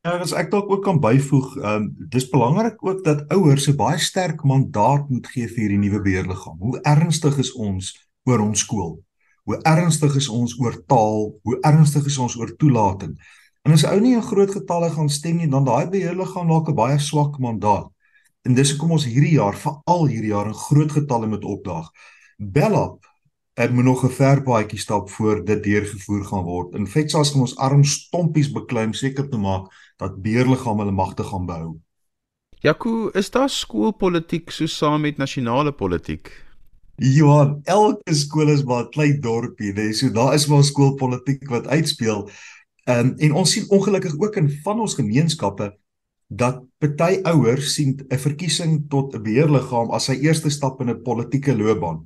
Ja, 0.06 0.12
as 0.22 0.30
ek 0.38 0.52
dalk 0.52 0.68
ook 0.70 0.84
kan 0.86 1.00
byvoeg, 1.02 1.46
ehm 1.58 1.82
um, 1.82 1.86
dis 2.12 2.28
belangrik 2.30 2.76
ook 2.86 3.00
dat 3.04 3.24
ouers 3.34 3.64
'n 3.66 3.74
baie 3.76 3.98
sterk 3.98 4.44
mandaat 4.44 5.08
moet 5.10 5.26
gee 5.26 5.48
vir 5.48 5.56
hierdie 5.56 5.78
nuwe 5.78 6.00
beheerliggaam. 6.02 6.58
Hoe 6.58 6.78
ernstig 6.80 7.38
is 7.42 7.50
ons 7.52 7.88
oor 8.22 8.38
ons 8.40 8.60
skool? 8.60 9.02
Hoe 9.44 9.58
ernstig 9.62 10.14
is 10.14 10.28
ons 10.28 10.54
oor 10.60 10.78
taal? 10.86 11.34
Hoe 11.42 11.58
ernstig 11.60 12.06
is 12.06 12.18
ons 12.18 12.36
oor 12.38 12.56
toelating? 12.56 13.16
En 13.62 13.72
as 13.72 13.84
ou 13.84 13.98
nie 14.00 14.14
in 14.14 14.22
groot 14.22 14.50
getalle 14.50 14.90
gaan 14.90 15.08
stem 15.08 15.36
nie, 15.36 15.48
dan 15.48 15.64
daai 15.64 15.90
beheerliggaam 15.90 16.48
dalk 16.48 16.68
'n 16.68 16.74
baie 16.74 16.98
swak 16.98 17.38
mandaat. 17.38 17.90
En 18.42 18.54
dis 18.54 18.70
hoekom 18.70 18.90
ons 18.90 19.04
hierdie 19.04 19.34
jaar, 19.42 19.56
veral 19.56 20.06
hierdie 20.06 20.30
jaar 20.30 20.46
in 20.46 20.54
groot 20.54 20.92
getalle 20.92 21.26
moet 21.26 21.44
opdaag. 21.44 21.90
Bellap 22.38 23.02
het 23.56 23.72
moet 23.72 23.84
nog 23.84 24.04
'n 24.04 24.10
ver 24.10 24.42
paadjie 24.42 24.78
stap 24.78 25.10
voor 25.10 25.44
dit 25.44 25.62
deurgevoer 25.62 26.24
gaan 26.24 26.44
word. 26.44 26.74
In 26.74 26.86
feite 26.86 27.08
sal 27.08 27.40
ons 27.40 27.56
arm 27.56 27.84
stompies 27.84 28.52
beklim 28.52 28.92
seker 28.92 29.28
te 29.28 29.38
maak 29.38 29.66
dat 29.96 30.22
beheerliggaam 30.22 30.78
hulle 30.78 30.92
magte 30.92 31.22
gaan 31.22 31.46
behou. 31.46 31.76
Jaco, 32.64 33.08
is 33.08 33.30
daar 33.30 33.50
skoolpolitiek 33.50 34.50
so 34.50 34.66
saam 34.66 35.00
met 35.00 35.16
nasionale 35.16 35.72
politiek? 35.72 36.30
Ja, 36.96 37.58
elke 37.64 38.14
skool 38.14 38.48
is 38.48 38.64
maar 38.64 38.84
'n 38.84 38.90
klein 38.90 39.20
dorpie, 39.20 39.72
nee, 39.72 39.92
so 39.92 40.10
daar 40.10 40.34
is 40.34 40.46
maar 40.46 40.64
skoolpolitiek 40.64 41.48
wat 41.48 41.66
uitspeel. 41.66 42.30
Um, 42.88 43.14
en 43.18 43.32
ons 43.32 43.52
sien 43.52 43.70
ongelukkig 43.70 44.14
ook 44.18 44.36
in 44.36 44.50
van 44.62 44.80
ons 44.80 44.94
gemeenskappe 44.94 45.76
dat 46.26 46.62
party 46.78 47.20
ouers 47.22 47.74
sien 47.74 48.06
'n 48.08 48.18
verkiesing 48.18 48.88
tot 48.88 49.14
'n 49.14 49.22
beheerliggaam 49.22 49.90
as 49.90 50.04
sy 50.04 50.12
eerste 50.12 50.50
stap 50.50 50.80
in 50.80 50.90
'n 50.90 51.02
politieke 51.02 51.56
loopbaan. 51.56 52.04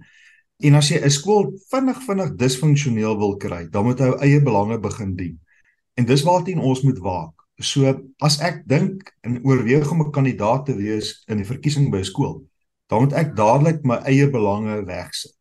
En 0.59 0.75
as 0.75 0.89
jy 0.89 0.99
'n 0.99 1.11
skool 1.11 1.53
vinnig 1.71 2.03
vinnig 2.03 2.35
disfunksioneel 2.37 3.19
wil 3.19 3.37
kry, 3.37 3.69
dan 3.71 3.85
moet 3.85 3.99
hy 3.99 4.11
eie 4.21 4.43
belange 4.43 4.79
begin 4.79 5.17
dien. 5.17 5.41
En 5.95 6.05
dis 6.05 6.23
waarteen 6.23 6.59
ons 6.59 6.83
moet 6.83 6.99
waak. 6.99 7.40
So 7.61 7.93
as 8.25 8.39
ek 8.41 8.63
dink 8.69 9.11
en 9.21 9.41
oorweeg 9.45 9.91
om 9.93 10.01
'n 10.03 10.13
kandidaat 10.13 10.67
te 10.67 10.75
wees 10.77 11.25
in 11.29 11.37
die 11.37 11.45
verkiesing 11.45 11.91
by 11.91 11.99
'n 11.99 12.05
skool, 12.05 12.47
dan 12.89 13.03
moet 13.03 13.13
ek 13.13 13.37
dadelik 13.37 13.85
my 13.85 14.01
eie 14.09 14.31
belange 14.31 14.85
wegsit. 14.87 15.37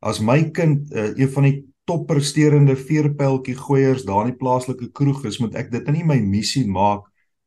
As 0.00 0.20
my 0.20 0.50
kind 0.50 0.92
uh, 0.92 1.10
een 1.18 1.28
van 1.28 1.42
die 1.42 1.64
toppresterende 1.84 2.76
veerpyltjie 2.76 3.56
gooiers 3.56 4.04
daar 4.04 4.26
in 4.26 4.32
die 4.34 4.38
plaaslike 4.38 4.90
kroeg 4.92 5.24
is, 5.24 5.38
moet 5.38 5.54
ek 5.54 5.70
dit 5.70 5.90
nie 5.90 6.04
my 6.04 6.18
missie 6.20 6.66
maak 6.66 7.06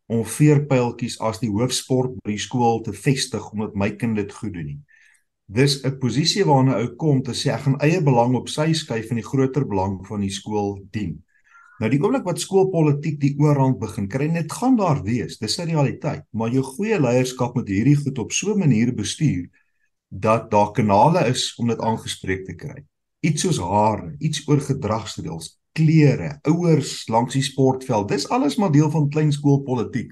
om 0.10 0.26
veerpyltjies 0.26 1.20
as 1.22 1.40
die 1.40 1.52
hoofsport 1.52 2.18
by 2.24 2.34
die 2.34 2.42
skool 2.42 2.82
te 2.82 2.94
vestig 2.94 3.52
omdat 3.54 3.76
my 3.76 3.92
kind 3.96 4.18
dit 4.18 4.32
goed 4.34 4.54
doen 4.54 4.66
nie. 4.66 4.80
Dis 5.48 5.84
'n 5.84 5.98
posisie 6.00 6.44
waarna 6.46 6.78
ou 6.78 6.96
kom 6.96 7.24
te 7.24 7.32
sê 7.32 7.54
ek 7.54 7.62
gaan 7.62 7.80
eie 7.82 8.02
belang 8.02 8.36
op 8.36 8.50
sy 8.50 8.74
skuif 8.74 9.10
en 9.10 9.18
die 9.18 9.30
groter 9.32 9.66
belang 9.66 10.06
van 10.08 10.22
die 10.22 10.34
skool 10.34 10.80
dien. 10.92 11.24
Nou 11.80 11.90
die 11.90 12.02
oomblik 12.02 12.26
wat 12.26 12.40
skoolpolitiek 12.40 13.20
die 13.20 13.36
oorhand 13.40 13.80
begin 13.80 14.08
kry, 14.08 14.28
net 14.28 14.52
gaan 14.52 14.76
daar 14.76 15.04
wees, 15.04 15.38
dis 15.40 15.60
'n 15.60 15.70
realiteit, 15.72 16.24
maar 16.32 16.52
jou 16.52 16.64
goeie 16.64 17.00
leierskap 17.00 17.56
moet 17.56 17.68
hierdie 17.68 17.96
goed 17.96 18.20
op 18.20 18.32
so 18.32 18.54
'n 18.54 18.60
manier 18.60 18.94
bestuur 18.94 19.50
dat 20.10 20.52
daar 20.52 20.72
kanale 20.72 21.28
is 21.28 21.56
om 21.58 21.68
dit 21.68 21.80
aangespreek 21.80 22.46
te 22.46 22.56
kry 22.56 22.86
iets 23.26 23.44
soos 23.44 23.60
hare, 23.60 24.14
iets 24.24 24.44
oor 24.48 24.62
gedragsreëls, 24.64 25.54
klere, 25.76 26.38
ouers 26.48 27.04
langs 27.12 27.36
die 27.36 27.44
sportveld. 27.46 28.10
Dis 28.12 28.28
alles 28.32 28.58
maar 28.60 28.72
deel 28.72 28.90
van 28.92 29.10
kleinskoolpolitiek. 29.12 30.12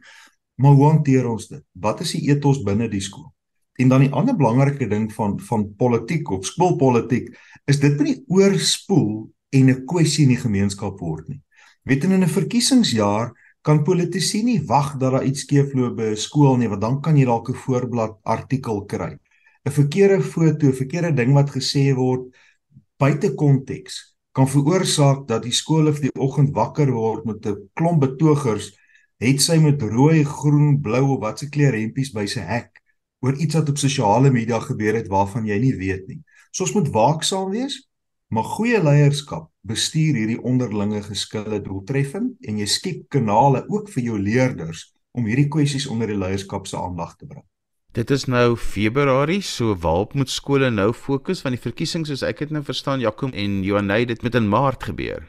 Maar 0.61 0.75
hoe 0.75 0.87
hanteer 0.89 1.27
ons 1.29 1.47
dit? 1.47 1.63
Wat 1.77 2.01
is 2.03 2.15
die 2.17 2.27
etos 2.31 2.63
binne 2.65 2.89
die 2.91 3.03
skool? 3.03 3.29
En 3.77 3.91
dan 3.91 4.07
die 4.07 4.11
ander 4.11 4.35
belangrike 4.35 4.87
ding 4.89 5.05
van 5.13 5.35
van 5.49 5.67
politiek 5.77 6.29
of 6.33 6.47
skoolpolitiek 6.49 7.29
is 7.69 7.79
dit 7.79 7.93
moet 7.99 8.07
nie 8.07 8.23
oorspoel 8.27 9.27
en 9.53 9.69
'n 9.69 9.85
kwessie 9.85 10.23
in 10.25 10.33
die 10.33 10.41
gemeenskap 10.41 10.99
word 10.99 11.27
nie. 11.29 11.41
Weet 11.87 12.03
in 12.03 12.19
'n 12.19 12.27
verkiesingsjaar 12.27 13.31
kan 13.61 13.83
politici 13.83 14.43
nie 14.43 14.61
wag 14.65 14.97
dat 14.97 15.11
daar 15.11 15.23
iets 15.23 15.41
skeefloop 15.41 15.95
by 15.95 16.07
'n 16.11 16.23
skool 16.27 16.57
nie, 16.57 16.67
want 16.67 16.81
dan 16.81 17.01
kan 17.01 17.17
jy 17.17 17.25
dalk 17.25 17.49
'n 17.49 17.61
voorblad 17.65 18.19
artikel 18.23 18.85
kry. 18.85 19.17
'n 19.65 19.71
Verkeerde 19.71 20.21
foto, 20.21 20.67
'n 20.67 20.73
verkeerde 20.73 21.13
ding 21.13 21.33
wat 21.33 21.49
gesê 21.49 21.95
word, 21.95 22.27
buite 22.97 23.33
konteks 23.35 24.17
kan 24.37 24.47
veroorsaak 24.47 25.27
dat 25.27 25.43
die 25.43 25.55
skole 25.55 25.93
vir 25.93 26.01
die 26.01 26.19
oggend 26.21 26.51
wakker 26.53 26.91
word 26.93 27.25
met 27.25 27.45
'n 27.45 27.69
klomp 27.73 28.01
betogers, 28.01 28.67
het 29.17 29.41
sy 29.41 29.57
met 29.57 29.81
rooi, 29.81 30.23
groen, 30.23 30.81
blou 30.81 31.15
of 31.15 31.19
watse 31.21 31.49
kleur 31.49 31.73
hempies 31.73 32.11
by 32.13 32.25
sy 32.25 32.41
hek 32.41 32.69
oor 33.25 33.33
iets 33.33 33.55
wat 33.55 33.69
op 33.69 33.77
sosiale 33.77 34.29
media 34.29 34.59
gebeur 34.59 34.93
het 34.93 35.07
waarvan 35.07 35.45
jy 35.45 35.57
nie 35.59 35.73
weet 35.73 36.07
nie. 36.07 36.21
So 36.51 36.63
ons 36.63 36.73
moet 36.73 36.89
waaksaam 36.93 37.49
wees, 37.49 37.87
maar 38.27 38.43
goeie 38.43 38.79
leierskap 38.83 39.49
bestuur 39.67 40.15
hierdie 40.19 40.39
onderlinge 40.43 41.01
geskille 41.05 41.59
doeltreffend 41.63 42.47
en 42.47 42.59
jy 42.59 42.67
skep 42.67 43.05
kanale 43.13 43.63
ook 43.71 43.91
vir 43.93 44.09
jou 44.09 44.17
leerders 44.19 44.87
om 45.17 45.27
hierdie 45.27 45.47
kwessies 45.51 45.87
onder 45.91 46.11
die 46.11 46.19
leierskap 46.19 46.67
se 46.67 46.77
aandag 46.77 47.15
te 47.17 47.27
bring. 47.27 47.45
Dit 47.97 48.11
is 48.13 48.27
nou 48.29 48.55
Februarie, 48.59 49.41
so 49.41 49.73
waarop 49.81 50.13
moet 50.13 50.29
skole 50.29 50.69
nou 50.69 50.91
fokus 50.93 51.41
want 51.41 51.57
die 51.57 51.63
verkiesing 51.63 52.05
soos 52.05 52.21
ek 52.21 52.43
dit 52.43 52.53
nou 52.53 52.61
verstaan 52.67 53.01
Jakom 53.01 53.33
en 53.33 53.63
Johanay 53.65 54.05
dit 54.05 54.21
met 54.21 54.35
in 54.37 54.49
Maart 54.51 54.85
gebeur. 54.91 55.25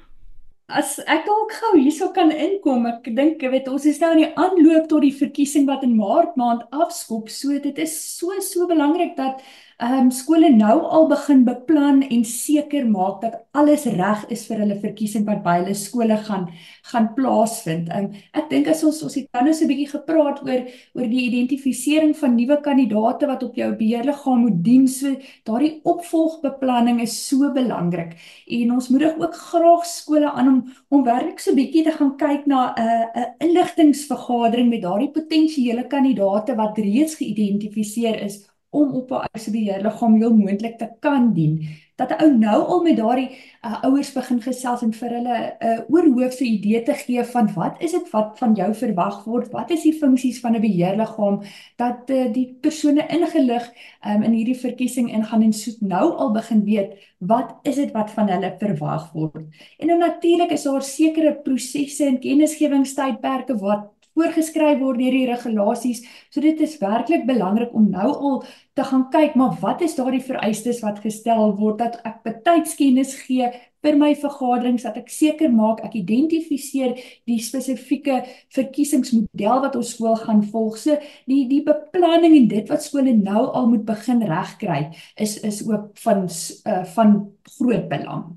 As 0.68 0.98
ek 1.08 1.22
dalk 1.24 1.54
gou 1.56 1.70
hierso 1.78 2.10
kan 2.12 2.28
inkom, 2.28 2.84
ek 2.90 3.06
dink 3.16 3.40
jy 3.40 3.48
weet 3.54 3.70
ons 3.72 3.86
is 3.88 4.02
nou 4.02 4.10
in 4.18 4.26
die 4.26 4.34
aanloop 4.36 4.90
tot 4.90 5.00
die 5.06 5.14
verkiesing 5.16 5.64
wat 5.70 5.86
in 5.86 5.94
Maart 5.96 6.36
maand 6.36 6.66
afskop, 6.76 7.30
so 7.32 7.56
dit 7.56 7.80
is 7.80 7.94
so 8.18 8.36
so 8.44 8.68
belangrik 8.68 9.16
dat 9.16 9.40
ehm 9.78 9.98
um, 9.98 10.10
skole 10.10 10.48
nou 10.50 10.76
al 10.96 11.04
begin 11.06 11.44
beplan 11.46 12.00
en 12.02 12.22
seker 12.26 12.86
maak 12.90 13.20
dat 13.22 13.34
alles 13.60 13.84
reg 13.86 14.24
is 14.34 14.40
vir 14.50 14.58
hulle 14.64 14.78
verkiesing 14.82 15.22
wat 15.28 15.44
by 15.44 15.52
hulle 15.60 15.74
skole 15.78 16.16
gaan 16.26 16.48
gaan 16.90 17.06
plaasvind. 17.14 17.86
Ehm 17.94 18.08
um, 18.08 18.24
ek 18.40 18.48
dink 18.50 18.70
as 18.72 18.82
ons 18.88 18.98
ons 19.06 19.14
het 19.14 19.28
nou 19.38 19.52
so 19.52 19.64
'n 19.64 19.70
bietjie 19.70 19.92
gepraat 19.92 20.42
oor 20.48 20.66
oor 20.98 21.06
die 21.12 21.22
identifisering 21.28 22.16
van 22.22 22.34
nuwe 22.34 22.58
kandidaate 22.66 23.30
wat 23.30 23.46
op 23.46 23.54
jou 23.54 23.70
beheerliggaam 23.84 24.42
moet 24.48 24.58
dien. 24.64 24.88
So 24.88 25.14
daardie 25.46 25.80
opvolgbeplanning 25.84 27.00
is 27.06 27.14
so 27.28 27.52
belangrik. 27.52 28.18
En 28.50 28.72
ons 28.72 28.88
moedig 28.88 29.14
ook 29.14 29.34
graag 29.34 29.86
skole 29.86 30.30
aan 30.30 30.48
om 30.48 30.60
om 30.90 31.04
werklik 31.04 31.38
so 31.38 31.52
'n 31.52 31.60
bietjie 31.62 31.84
te 31.84 31.92
gaan 31.92 32.16
kyk 32.16 32.46
na 32.46 32.74
'n 32.74 32.82
uh, 32.82 33.06
'n 33.14 33.18
uh, 33.20 33.30
inligtingvergadering 33.46 34.68
met 34.70 34.82
daardie 34.82 35.10
potensiële 35.10 35.86
kandidaate 35.86 36.54
wat 36.56 36.78
reeds 36.78 37.14
geïdentifiseer 37.14 38.22
is 38.26 38.48
om 38.70 38.92
op 38.92 39.10
'n 39.10 39.26
eisbeheerliggaam 39.32 40.14
heel 40.14 40.34
moontlik 40.36 40.78
te 40.78 40.88
kan 41.00 41.32
dien 41.32 41.68
dat 41.96 42.10
'n 42.10 42.22
ou 42.22 42.32
nou 42.38 42.60
al 42.62 42.82
met 42.82 42.96
daardie 42.96 43.30
uh, 43.64 43.82
ouers 43.82 44.12
begin 44.12 44.40
gesels 44.42 44.82
en 44.82 44.92
vir 44.92 45.10
hulle 45.10 45.36
'n 45.38 45.66
uh, 45.66 45.80
oorhoofse 45.88 46.44
idee 46.44 46.82
te 46.82 46.94
gee 46.94 47.24
van 47.24 47.52
wat 47.54 47.82
is 47.82 47.92
dit 47.92 48.10
wat 48.10 48.38
van 48.38 48.54
jou 48.54 48.74
verwag 48.74 49.24
word 49.24 49.50
wat 49.52 49.70
is 49.70 49.82
die 49.82 49.92
funksies 49.92 50.40
van 50.40 50.54
'n 50.56 50.60
beheerliggaam 50.60 51.42
dat 51.76 52.10
uh, 52.10 52.32
die 52.32 52.56
persone 52.60 53.06
ingelig 53.08 53.70
um, 54.06 54.22
in 54.22 54.32
hierdie 54.32 54.60
verkiesing 54.60 55.10
ingaan 55.12 55.42
en 55.42 55.52
soet 55.52 55.80
nou 55.80 56.12
al 56.12 56.32
begin 56.32 56.64
weet 56.64 56.94
wat 57.18 57.56
is 57.62 57.74
dit 57.74 57.92
wat 57.92 58.10
van 58.10 58.28
hulle 58.28 58.54
verwag 58.58 59.12
word. 59.12 59.42
En 59.78 59.86
nou 59.86 59.98
natuurlik 59.98 60.50
is 60.50 60.62
daar 60.62 60.82
sekere 60.82 61.34
prosesse 61.34 62.04
en 62.04 62.20
kennisgewingstydperke 62.20 63.58
wat 63.58 63.97
voorgeskryf 64.18 64.80
word 64.82 64.98
deur 64.98 65.14
die 65.14 65.26
regulasies. 65.28 66.02
So 66.34 66.42
dit 66.44 66.58
is 66.64 66.78
werklik 66.82 67.26
belangrik 67.28 67.74
om 67.76 67.90
nou 67.92 68.10
al 68.10 68.40
te 68.74 68.84
gaan 68.86 69.08
kyk, 69.12 69.34
maar 69.38 69.56
wat 69.62 69.82
is 69.86 69.96
daardie 69.98 70.22
vereistes 70.22 70.82
wat 70.84 71.00
gestel 71.02 71.54
word 71.58 71.80
dat 71.82 71.98
ek 72.06 72.22
betydskennis 72.26 73.14
gee 73.24 73.50
vir 73.82 73.98
my 73.98 74.10
vergaderings 74.18 74.84
dat 74.86 74.96
ek 74.98 75.10
seker 75.12 75.52
maak 75.54 75.82
ek 75.86 75.94
identifiseer 76.00 76.96
die 77.30 77.38
spesifieke 77.42 78.20
verkiesingsmodel 78.54 79.62
wat 79.64 79.78
ons 79.78 79.92
skool 79.94 80.18
gaan 80.18 80.42
volg. 80.50 80.80
So 80.82 80.98
die 81.30 81.44
die 81.50 81.62
beplanning 81.66 82.34
en 82.40 82.50
dit 82.50 82.72
wat 82.72 82.84
skole 82.86 83.14
nou 83.14 83.46
al 83.46 83.70
moet 83.70 83.86
begin 83.86 84.24
regkry 84.26 84.88
is 85.16 85.38
is 85.46 85.62
ook 85.68 85.94
van 86.02 86.26
uh, 86.26 86.84
van 86.96 87.16
groot 87.58 87.88
belang. 87.90 88.34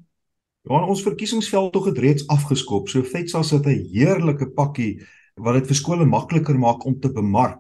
Ja, 0.70 0.84
ons 0.86 1.02
verkiesingsveld 1.02 1.72
tog 1.74 1.88
het 1.90 1.98
reeds 1.98 2.28
afgeskop. 2.30 2.90
So 2.90 3.02
FETSA 3.02 3.42
sit 3.44 3.66
'n 3.66 3.90
heerlike 3.94 4.54
pakkie 4.54 5.02
wat 5.42 5.54
dit 5.60 5.68
vir 5.72 5.78
skole 5.78 6.06
makliker 6.06 6.58
maak 6.60 6.86
om 6.86 7.00
te 7.00 7.12
bemark. 7.12 7.60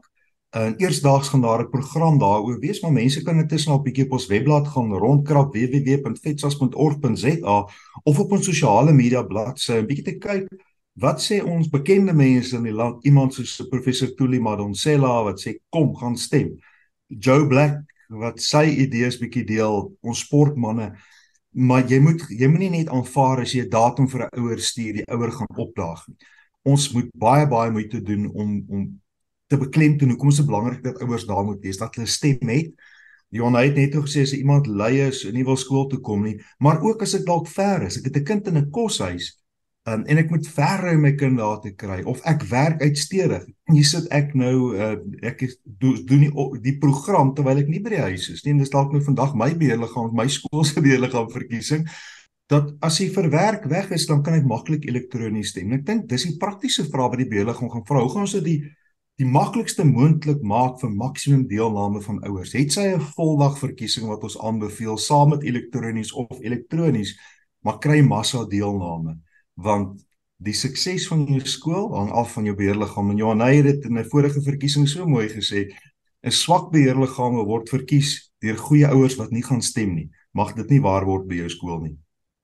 En 0.52 0.76
eersdaags 0.84 1.30
gaan 1.32 1.42
daar 1.42 1.64
'n 1.64 1.70
program 1.70 2.20
daaroor 2.20 2.60
wees, 2.60 2.82
maar 2.82 2.92
mense 2.92 3.24
kan 3.24 3.40
intussen 3.40 3.72
al 3.72 3.82
bietjie 3.82 4.06
op 4.06 4.12
ons 4.12 4.28
webblad 4.28 4.68
gaan 4.68 4.94
rondkrap 4.94 5.54
www.fetsas.org.za 5.54 7.70
of 8.04 8.20
op 8.20 8.32
ons 8.32 8.46
sosiale 8.46 8.92
media 8.92 9.24
bladsy 9.24 9.74
'n 9.74 9.86
bietjie 9.86 10.04
te 10.04 10.18
kyk 10.18 10.48
wat 10.94 11.22
sê 11.22 11.44
ons 11.44 11.70
bekende 11.70 12.14
mense 12.14 12.56
in 12.56 12.64
die 12.64 12.74
land, 12.74 13.06
iemand 13.06 13.34
soos 13.34 13.68
professor 13.70 14.16
Tuli 14.16 14.40
Madonsela 14.40 15.24
wat 15.24 15.40
sê 15.40 15.54
kom 15.70 15.96
gaan 15.96 16.18
stem. 16.18 16.60
Joe 17.08 17.48
Black 17.48 17.78
wat 18.10 18.42
sy 18.42 18.66
idees 18.66 19.18
bietjie 19.18 19.46
deel, 19.46 19.98
ons 20.02 20.20
sportmense 20.20 20.92
maar 21.52 21.84
jy 21.88 22.00
moet 22.00 22.22
jy 22.32 22.48
moenie 22.48 22.72
net 22.72 22.92
aanvaar 22.96 23.42
as 23.44 23.54
jy 23.54 23.66
'n 23.66 23.70
datum 23.70 24.08
vir 24.08 24.22
'n 24.24 24.40
ouer 24.40 24.60
stuur, 24.60 24.94
die 24.94 25.06
ouer 25.08 25.32
gaan 25.32 25.58
opdaag 25.58 26.08
nie. 26.08 26.18
Ons 26.64 26.92
moet 26.94 27.10
baie 27.18 27.48
baie 27.50 27.72
moeite 27.72 28.02
doen 28.02 28.30
om 28.30 28.58
om 28.70 28.88
te 29.52 29.58
beklemtoon 29.60 30.14
hoekom 30.14 30.32
is 30.32 30.40
dit 30.40 30.48
belangrik 30.48 30.84
dat 30.84 31.02
ouers 31.04 31.26
daar 31.28 31.44
moet 31.44 31.64
wees 31.66 31.78
dat 31.78 31.96
hulle 31.96 32.08
stem 32.08 32.52
het. 32.54 32.72
Johan 33.32 33.56
het 33.56 33.76
net 33.76 33.96
gesê 33.96 34.24
as 34.26 34.34
iemand 34.36 34.68
lui 34.68 35.00
is 35.08 35.24
en 35.28 35.36
nie 35.36 35.46
wil 35.48 35.60
skool 35.60 35.88
toe 35.88 36.00
kom 36.04 36.24
nie, 36.28 36.38
maar 36.60 36.82
ook 36.84 37.04
as 37.06 37.16
ek 37.16 37.26
dalk 37.28 37.48
ver 37.48 37.86
is, 37.88 37.98
ek 38.00 38.10
het 38.10 38.18
'n 38.18 38.28
kind 38.28 38.48
in 38.48 38.58
'n 38.58 38.72
koshuis 38.72 39.42
um, 39.88 40.04
en 40.06 40.18
ek 40.18 40.30
moet 40.30 40.48
verry 40.48 40.96
my 41.00 41.12
kind 41.18 41.40
daar 41.40 41.60
te 41.64 41.72
kry 41.72 42.02
of 42.04 42.22
ek 42.30 42.44
werk 42.52 42.82
uitstedig. 42.82 43.46
Hier 43.72 43.88
sit 43.88 44.08
ek 44.12 44.34
nou 44.38 44.76
uh, 44.76 44.96
ek 45.22 45.42
is, 45.48 45.58
do, 45.64 45.94
doen 46.06 46.28
die 46.62 46.78
program 46.78 47.34
terwyl 47.34 47.58
ek 47.58 47.72
nie 47.72 47.82
by 47.82 47.96
die 47.96 48.06
huis 48.12 48.30
is 48.30 48.44
nie. 48.46 48.58
Dis 48.60 48.74
dalk 48.74 48.92
nou 48.92 49.02
vandag 49.02 49.36
my 49.36 49.52
beheerliggaam, 49.56 50.12
my 50.14 50.28
skool 50.38 50.64
se 50.68 50.82
beheerliggaam 50.82 51.32
verkiesing 51.32 51.88
dat 52.52 52.70
as 52.84 53.00
jy 53.00 53.08
vir 53.16 53.30
werk 53.32 53.66
weg 53.72 53.92
is, 53.96 54.06
dan 54.10 54.22
kan 54.26 54.36
ek 54.36 54.48
maklik 54.48 54.86
elektronies 54.90 55.54
stem. 55.54 55.72
Ek 55.78 55.86
dink 55.88 56.08
dis 56.12 56.28
die 56.28 56.38
praktiese 56.38 56.84
vraag 56.92 57.14
wat 57.16 57.24
die 57.24 57.30
beheerliggaam 57.32 57.72
gaan 57.72 57.86
vra. 57.88 58.04
Hoe 58.04 58.12
gaan 58.12 58.28
ons 58.28 58.38
dit 58.40 58.50
die 59.22 59.28
maklikste 59.28 59.84
moontlik 59.86 60.42
maak 60.42 60.80
vir 60.82 60.90
maksimum 60.98 61.44
deelname 61.50 62.02
van 62.02 62.22
ouers. 62.26 62.54
Het 62.58 62.72
sy 62.74 62.86
'n 62.96 63.04
voldag 63.16 63.60
verkiesing 63.60 64.08
wat 64.08 64.24
ons 64.24 64.40
aanbeveel 64.40 64.98
saam 64.98 65.30
met 65.30 65.44
elektronies 65.44 66.12
of 66.14 66.40
elektronies, 66.42 67.18
maar 67.64 67.80
kry 67.80 68.02
massa 68.02 68.46
deelname 68.46 69.20
want 69.56 70.02
die 70.42 70.54
sukses 70.54 71.08
van 71.08 71.26
jou 71.28 71.46
skool 71.46 71.92
hang 71.94 72.12
af 72.12 72.34
van 72.34 72.46
jou 72.46 72.56
beheerliggaam 72.56 73.12
en 73.12 73.18
Johan 73.18 73.42
het 73.42 73.64
dit 73.64 73.86
in 73.86 73.98
'n 73.98 74.10
vorige 74.10 74.42
verkiesing 74.42 74.88
so 74.88 75.06
mooi 75.06 75.28
gesê. 75.30 75.70
'n 76.24 76.32
Swak 76.32 76.72
beheerliggame 76.72 77.46
word 77.46 77.70
verkies 77.70 78.32
deur 78.40 78.58
goeie 78.58 78.88
ouers 78.88 79.16
wat 79.18 79.32
nie 79.32 79.44
gaan 79.44 79.62
stem 79.62 79.96
nie. 79.96 80.10
Mag 80.34 80.56
dit 80.56 80.70
nie 80.70 80.82
waar 80.82 81.06
word 81.06 81.28
by 81.28 81.36
jou 81.36 81.50
skool 81.50 81.80
nie. 81.82 81.98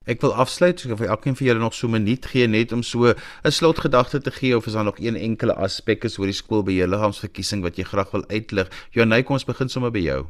Ek 0.08 0.22
wil 0.24 0.32
afsluit, 0.40 0.80
so 0.80 0.96
vir 0.96 1.10
elkeen 1.12 1.36
van 1.36 1.48
julle 1.50 1.60
nog 1.60 1.74
so 1.76 1.88
'n 1.88 1.92
minuut 1.92 2.26
gee 2.32 2.48
net 2.48 2.72
om 2.72 2.82
so 2.82 3.12
'n 3.12 3.52
slotgedagte 3.52 4.22
te 4.22 4.32
gee 4.32 4.56
of 4.56 4.66
is 4.68 4.74
daar 4.74 4.84
nog 4.84 5.00
een 5.00 5.16
enkele 5.16 5.54
aspek 5.54 6.04
is 6.06 6.18
oor 6.18 6.32
die 6.32 6.42
skoolbeheerliggaamsverkiesing 6.42 7.62
wat 7.62 7.76
jy 7.76 7.84
graag 7.84 8.12
wil 8.12 8.24
uitlig? 8.28 8.72
Jonay, 8.92 9.24
kom 9.24 9.34
ons 9.34 9.46
begin 9.46 9.70
sommer 9.70 9.92
by 9.92 10.00
jou. 10.00 10.26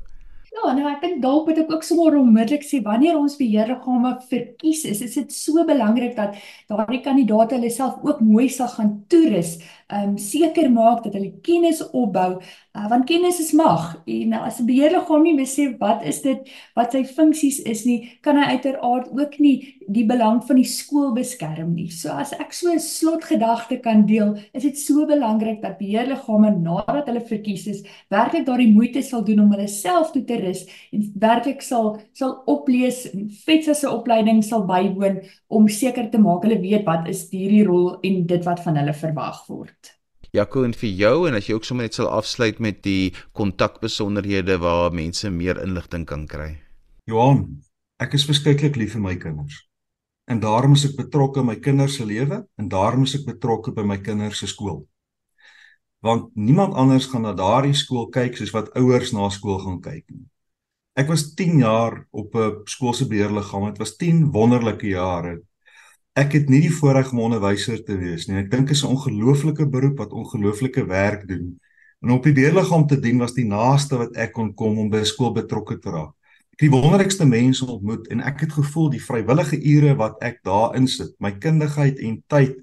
Ja, 0.49 0.73
nou 0.73 0.87
ek 0.89 1.01
dink 1.01 1.21
dalk 1.21 1.45
moet 1.45 1.59
ek 1.61 1.71
ook 1.71 1.83
sommer 1.83 2.15
onmiddellik 2.17 2.63
sê 2.65 2.81
wanneer 2.81 3.17
ons 3.19 3.37
beheerliggame 3.37 4.17
verkies 4.29 4.85
is, 4.89 5.01
is 5.01 5.13
dit 5.13 5.31
so 5.31 5.63
belangrik 5.67 6.15
dat 6.15 6.35
daardie 6.67 7.03
kandidaate 7.05 7.55
hulle 7.55 7.69
self 7.69 8.01
ook 8.01 8.19
mooi 8.25 8.49
sal 8.49 8.67
gaan 8.67 9.05
toerus 9.07 9.59
um, 9.93 10.17
seker 10.17 10.69
maak 10.71 11.03
dat 11.05 11.15
hulle 11.15 11.31
kennis 11.43 11.81
opbou 11.95 12.37
uh, 12.37 12.87
want 12.91 13.07
kennis 13.09 13.39
is 13.39 13.53
mag. 13.55 13.95
En 14.05 14.33
uh, 14.33 14.43
as 14.47 14.59
'n 14.59 14.67
beheerliggaam 14.67 15.23
nie 15.23 15.35
besef 15.37 15.77
wat 15.79 16.03
is 16.03 16.21
dit 16.21 16.49
wat 16.75 16.91
sy 16.91 17.03
funksies 17.05 17.59
is 17.63 17.85
nie 17.85 18.19
kan 18.21 18.37
hy 18.37 18.57
uiteraard 18.57 19.09
ook 19.11 19.39
nie 19.39 19.77
die 19.87 20.05
belang 20.05 20.41
van 20.43 20.59
die 20.59 20.67
skool 20.67 21.13
beskerm 21.15 21.73
nie. 21.75 21.89
So 21.89 22.11
as 22.11 22.33
ek 22.33 22.53
so 22.53 22.71
'n 22.71 22.79
slotgedagte 22.79 23.79
kan 23.81 24.05
deel 24.05 24.37
is 24.53 24.63
dit 24.63 24.77
so 24.77 25.05
belangrik 25.05 25.61
dat 25.61 25.79
beheerliggame 25.79 26.51
nadat 26.59 27.07
hulle 27.07 27.21
verkies 27.21 27.67
is 27.67 27.83
werklik 28.09 28.45
daardie 28.45 28.73
moeite 28.73 29.01
sal 29.01 29.23
doen 29.23 29.39
om 29.39 29.51
hulle 29.51 29.67
self 29.67 30.11
toe 30.11 30.23
te 30.23 30.35
rus 30.35 30.65
en 30.91 31.11
werklik 31.15 31.61
sal 31.61 31.99
sal 32.13 32.43
oplees 32.45 33.05
en 33.13 33.29
FETSA 33.29 33.73
se 33.73 33.89
opleiding 33.89 34.43
sal 34.43 34.65
bywoon 34.67 35.21
om 35.47 35.67
seker 35.67 36.09
te 36.11 36.17
maak 36.17 36.43
hulle 36.43 36.59
weet 36.61 36.85
wat 36.85 37.07
is 37.07 37.29
hierdie 37.31 37.65
rol 37.65 37.99
en 38.03 38.25
dit 38.27 38.43
wat 38.45 38.59
van 38.59 38.75
hulle 38.75 38.93
verwag 38.93 39.47
word 39.47 39.76
Jaco 40.37 40.63
en 40.67 40.73
vir 40.77 40.91
jou 40.93 41.15
en 41.27 41.37
as 41.37 41.47
jy 41.47 41.55
ook 41.57 41.65
sommer 41.65 41.87
net 41.87 41.97
sal 41.97 42.09
afsluit 42.13 42.59
met 42.61 42.83
die 42.85 43.13
kontakbesonderhede 43.37 44.59
waar 44.61 44.93
mense 44.93 45.31
meer 45.33 45.57
inligting 45.63 46.05
kan 46.09 46.27
kry. 46.29 46.51
Johan, 47.09 47.63
ek 48.03 48.13
is 48.19 48.27
verskriklik 48.29 48.77
lief 48.77 48.93
vir 48.93 49.03
my 49.05 49.15
kinders. 49.17 49.63
En 50.27 50.41
daarom 50.43 50.75
is 50.75 50.83
ek 50.89 50.97
betrokke 50.99 51.41
in 51.41 51.49
my 51.49 51.55
kinders 51.63 51.97
se 51.97 52.05
lewe 52.05 52.43
en 52.59 52.69
daarom 52.69 53.07
is 53.07 53.15
ek 53.17 53.25
betrokke 53.29 53.73
by 53.73 53.85
my 53.87 53.97
kinders 54.03 54.43
se 54.43 54.49
skool. 54.51 54.83
Want 56.05 56.29
niemand 56.35 56.75
anders 56.77 57.07
gaan 57.09 57.25
na 57.25 57.33
daardie 57.33 57.73
skool 57.75 58.09
kyk 58.13 58.37
soos 58.37 58.53
wat 58.53 58.73
ouers 58.77 59.13
na 59.15 59.31
skool 59.33 59.57
gaan 59.63 59.79
kyk 59.81 60.03
nie. 60.11 60.27
Ek 60.97 61.09
was 61.09 61.31
10 61.37 61.61
jaar 61.61 62.03
op 62.11 62.35
'n 62.35 62.61
skoolse 62.65 63.07
beheerliggaam. 63.07 63.69
Dit 63.71 63.77
was 63.77 63.95
10 63.95 64.31
wonderlike 64.31 64.87
jare 64.87 65.39
ek 66.17 66.33
het 66.33 66.49
nie 66.49 66.63
die 66.65 66.73
voorreg 66.73 67.11
om 67.13 67.21
onderwyser 67.27 67.83
te 67.85 67.95
wees 67.99 68.25
nie. 68.27 68.39
Ek 68.41 68.49
dink 68.51 68.71
is 68.73 68.83
'n 68.83 68.93
ongelooflike 68.95 69.65
beroep 69.69 69.97
wat 70.01 70.11
ongelooflike 70.11 70.85
werk 70.85 71.27
doen. 71.27 71.59
En 72.01 72.11
op 72.11 72.23
die 72.23 72.33
beheerliggaam 72.33 72.87
te 72.87 72.99
dien 72.99 73.17
was 73.17 73.33
die 73.33 73.45
naaste 73.45 73.97
wat 73.97 74.15
ek 74.15 74.33
kon 74.33 74.53
kom 74.53 74.77
om 74.79 74.89
by 74.89 75.03
skool 75.03 75.33
betrokke 75.33 75.77
te 75.79 75.89
raak. 75.89 76.13
Ek 76.53 76.61
het 76.61 76.71
die 76.71 76.73
wonderlikste 76.73 77.25
mense 77.25 77.65
ontmoet 77.65 78.07
en 78.07 78.21
ek 78.21 78.39
het 78.39 78.51
gevoel 78.53 78.89
die 78.89 79.01
vrywillige 79.01 79.61
ure 79.61 79.95
wat 79.95 80.17
ek 80.21 80.39
daar 80.43 80.75
insit, 80.75 81.13
my 81.19 81.31
kundigheid 81.31 81.99
en 81.99 82.23
tyd 82.27 82.55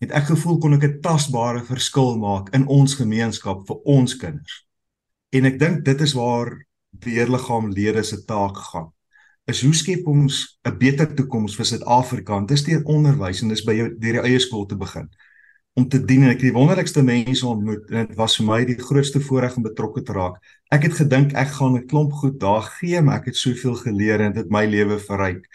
het 0.00 0.10
ek 0.10 0.24
gevoel 0.32 0.58
kon 0.58 0.74
ek 0.74 0.84
'n 0.84 1.00
tasbare 1.00 1.64
verskil 1.64 2.16
maak 2.16 2.54
in 2.54 2.66
ons 2.66 2.94
gemeenskap 2.94 3.66
vir 3.66 3.76
ons 3.84 4.16
kinders. 4.16 4.66
En 5.32 5.44
ek 5.44 5.58
dink 5.58 5.84
dit 5.84 6.00
is 6.00 6.12
waar 6.12 6.66
beheerliggaamlede 6.92 8.02
se 8.02 8.24
taak 8.24 8.56
gaan 8.56 8.92
is 9.50 9.62
hoe 9.64 9.74
skep 9.74 10.06
ons 10.08 10.58
'n 10.64 10.78
beter 10.78 11.14
toekoms 11.14 11.56
vir 11.56 11.66
Suid-Afrika? 11.66 12.40
Dis 12.46 12.64
deur 12.64 12.82
onderwys 12.84 13.42
en 13.42 13.48
dis 13.48 13.64
by 13.64 13.74
jou 13.74 13.88
deur 13.98 14.12
die 14.12 14.20
eie 14.30 14.38
skool 14.38 14.66
te 14.66 14.76
begin. 14.76 15.08
Om 15.74 15.88
te 15.88 16.04
dien 16.04 16.22
en 16.22 16.28
ek 16.30 16.40
het 16.40 16.50
die 16.50 16.58
wonderlikste 16.58 17.02
mense 17.02 17.46
ontmoet 17.46 17.90
en 17.90 18.06
dit 18.06 18.16
was 18.16 18.36
vir 18.36 18.46
my 18.46 18.64
die 18.64 18.78
grootste 18.78 19.20
voorreg 19.20 19.56
om 19.56 19.62
betrokke 19.62 20.02
te 20.02 20.12
raak. 20.12 20.36
Ek 20.70 20.82
het 20.82 20.92
gedink 20.94 21.32
ek 21.34 21.48
gaan 21.58 21.76
'n 21.76 21.86
klomp 21.86 22.12
goed 22.12 22.40
daar 22.40 22.62
gee, 22.62 23.02
maar 23.02 23.16
ek 23.20 23.26
het 23.26 23.36
soveel 23.36 23.74
geleer 23.74 24.20
en 24.20 24.32
dit 24.32 24.50
my 24.50 24.66
lewe 24.66 24.98
verryk. 24.98 25.46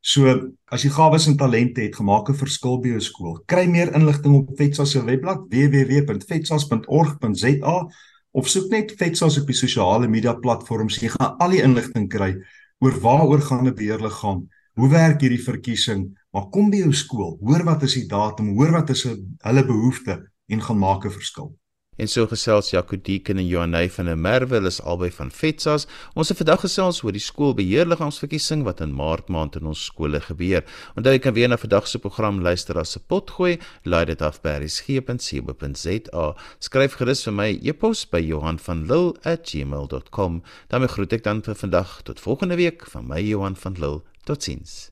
So, 0.00 0.50
as 0.66 0.82
jy 0.82 0.90
gawes 0.90 1.26
en 1.26 1.36
talente 1.36 1.80
het, 1.80 1.96
gemaak 1.96 2.28
'n 2.28 2.34
verskil 2.34 2.80
by 2.80 2.88
jou 2.88 3.00
skool. 3.00 3.42
Kry 3.46 3.66
meer 3.66 3.94
inligting 3.94 4.34
op 4.34 4.50
FETSA 4.56 4.84
se 4.84 5.04
webblad 5.04 5.38
www.fetsas.org.za 5.48 7.88
of 8.32 8.48
soek 8.48 8.70
net 8.70 8.92
FETSA 8.96 9.26
op 9.26 9.46
die 9.46 9.54
sosiale 9.54 10.08
media 10.08 10.34
platforms. 10.34 11.00
Jy 11.00 11.08
gaan 11.08 11.36
al 11.38 11.50
die 11.50 11.62
inligting 11.62 12.08
kry 12.08 12.42
oor 12.82 12.98
waaroor 13.04 13.42
gaan 13.46 13.66
'n 13.66 13.74
beheerliggaam? 13.78 14.48
Hoe 14.74 14.88
werk 14.88 15.20
hierdie 15.20 15.42
verkiesing? 15.42 16.02
Maar 16.32 16.48
kom 16.50 16.70
by 16.70 16.80
jou 16.82 16.92
skool, 16.92 17.36
hoor 17.40 17.62
wat 17.64 17.82
is 17.82 17.94
die 17.94 18.08
datum, 18.08 18.54
hoor 18.56 18.72
wat 18.72 18.90
is 18.90 19.02
hulle 19.06 19.64
behoeftes 19.66 20.24
en 20.48 20.60
gaan 20.60 20.78
maak 20.78 21.04
'n 21.04 21.10
verskil. 21.10 21.52
En 22.00 22.08
so 22.08 22.24
gesels 22.24 22.70
Jaco 22.70 22.96
Deeken 22.96 23.36
en 23.36 23.46
Johanay 23.46 23.90
van 23.92 24.06
der 24.08 24.16
Merwe, 24.16 24.56
hulle 24.56 24.70
is 24.72 24.80
albei 24.80 25.10
van 25.12 25.28
FETSAS. 25.30 25.84
Ons 26.16 26.28
het 26.32 26.38
vandag 26.40 26.64
gesels 26.64 27.04
oor 27.04 27.12
die 27.12 27.20
skoolbeheerliggaamsverkiesing 27.20 28.64
wat 28.64 28.80
in 28.80 28.96
Maart 28.96 29.28
maand 29.28 29.60
in 29.60 29.68
ons 29.68 29.84
skole 29.90 30.16
gebeur. 30.24 30.64
Onthou 30.96 31.12
jy 31.12 31.20
kan 31.20 31.36
weer 31.36 31.52
na 31.52 31.60
vandag 31.60 31.84
se 31.90 32.00
program 32.00 32.40
luister 32.40 32.80
as 32.80 32.96
se 32.96 33.00
pot 33.12 33.28
gooi, 33.36 33.60
laai 33.84 34.08
dit 34.08 34.24
af 34.24 34.40
by 34.40 34.64
resgep.co.za. 34.64 36.24
Skryf 36.64 36.96
gerus 37.02 37.20
vir 37.28 37.36
my 37.42 37.50
e-pos 37.60 38.08
by 38.08 38.24
Johanvanlull@gmail.com. 38.24 40.40
daarmee 40.72 40.92
groet 40.96 41.12
ek 41.12 41.28
dan 41.28 41.44
vir 41.44 41.54
vandag 41.54 42.02
tot 42.08 42.16
volgende 42.20 42.56
week 42.56 42.86
van 42.88 43.06
my 43.06 43.20
Johan 43.20 43.56
van 43.56 43.74
Lill. 43.76 44.00
Totsiens. 44.24 44.91